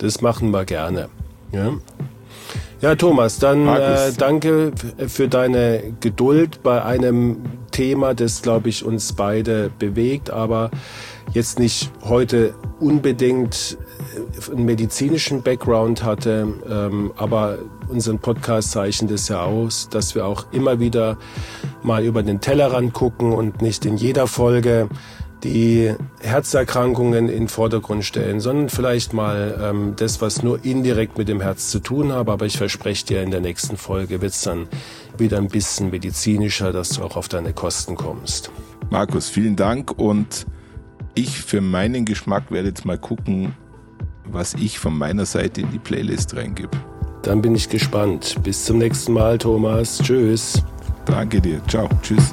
Das 0.00 0.22
machen 0.22 0.50
wir 0.50 0.64
gerne. 0.64 1.10
Ja, 1.52 1.72
ja 2.80 2.94
Thomas, 2.94 3.38
dann 3.38 3.68
äh, 3.68 4.12
danke 4.16 4.72
für 5.08 5.28
deine 5.28 5.92
Geduld 6.00 6.62
bei 6.62 6.82
einem 6.82 7.36
Thema, 7.70 8.14
das, 8.14 8.40
glaube 8.40 8.70
ich, 8.70 8.82
uns 8.82 9.12
beide 9.12 9.70
bewegt, 9.78 10.30
aber 10.30 10.70
jetzt 11.34 11.58
nicht 11.58 11.90
heute 12.02 12.54
unbedingt 12.80 13.76
äh, 14.48 14.52
einen 14.52 14.64
medizinischen 14.64 15.42
Background 15.42 16.02
hatte, 16.02 16.48
ähm, 16.66 17.12
aber 17.16 17.58
unseren 17.90 18.20
Podcast 18.20 18.70
zeichnet 18.70 19.10
es 19.10 19.28
ja 19.28 19.42
aus, 19.42 19.90
dass 19.90 20.14
wir 20.14 20.24
auch 20.24 20.46
immer 20.50 20.80
wieder 20.80 21.18
mal 21.82 22.04
über 22.04 22.22
den 22.22 22.40
Tellerrand 22.40 22.94
gucken 22.94 23.32
und 23.32 23.60
nicht 23.60 23.84
in 23.84 23.98
jeder 23.98 24.26
Folge 24.26 24.88
die 25.44 25.94
Herzerkrankungen 26.20 27.28
in 27.28 27.40
den 27.40 27.48
Vordergrund 27.48 28.04
stellen, 28.04 28.40
sondern 28.40 28.68
vielleicht 28.68 29.12
mal 29.12 29.58
ähm, 29.62 29.94
das, 29.96 30.20
was 30.20 30.42
nur 30.42 30.64
indirekt 30.64 31.18
mit 31.18 31.28
dem 31.28 31.40
Herz 31.40 31.70
zu 31.70 31.80
tun 31.80 32.12
hat. 32.12 32.28
Aber 32.28 32.46
ich 32.46 32.56
verspreche 32.58 33.06
dir, 33.06 33.22
in 33.22 33.30
der 33.30 33.40
nächsten 33.40 33.76
Folge 33.76 34.20
wird 34.20 34.32
es 34.32 34.42
dann 34.42 34.68
wieder 35.16 35.38
ein 35.38 35.48
bisschen 35.48 35.90
medizinischer, 35.90 36.72
dass 36.72 36.90
du 36.90 37.02
auch 37.02 37.16
auf 37.16 37.28
deine 37.28 37.52
Kosten 37.52 37.96
kommst. 37.96 38.50
Markus, 38.90 39.28
vielen 39.28 39.56
Dank 39.56 39.98
und 39.98 40.46
ich 41.14 41.40
für 41.40 41.60
meinen 41.60 42.04
Geschmack 42.04 42.50
werde 42.50 42.68
jetzt 42.68 42.84
mal 42.84 42.98
gucken, 42.98 43.54
was 44.24 44.54
ich 44.54 44.78
von 44.78 44.96
meiner 44.96 45.26
Seite 45.26 45.60
in 45.60 45.70
die 45.70 45.78
Playlist 45.78 46.36
reingebe. 46.36 46.76
Dann 47.22 47.42
bin 47.42 47.54
ich 47.54 47.68
gespannt. 47.68 48.36
Bis 48.42 48.64
zum 48.64 48.78
nächsten 48.78 49.12
Mal, 49.12 49.38
Thomas. 49.38 49.98
Tschüss. 49.98 50.62
Danke 51.04 51.40
dir. 51.40 51.60
Ciao. 51.66 51.88
Tschüss. 52.02 52.32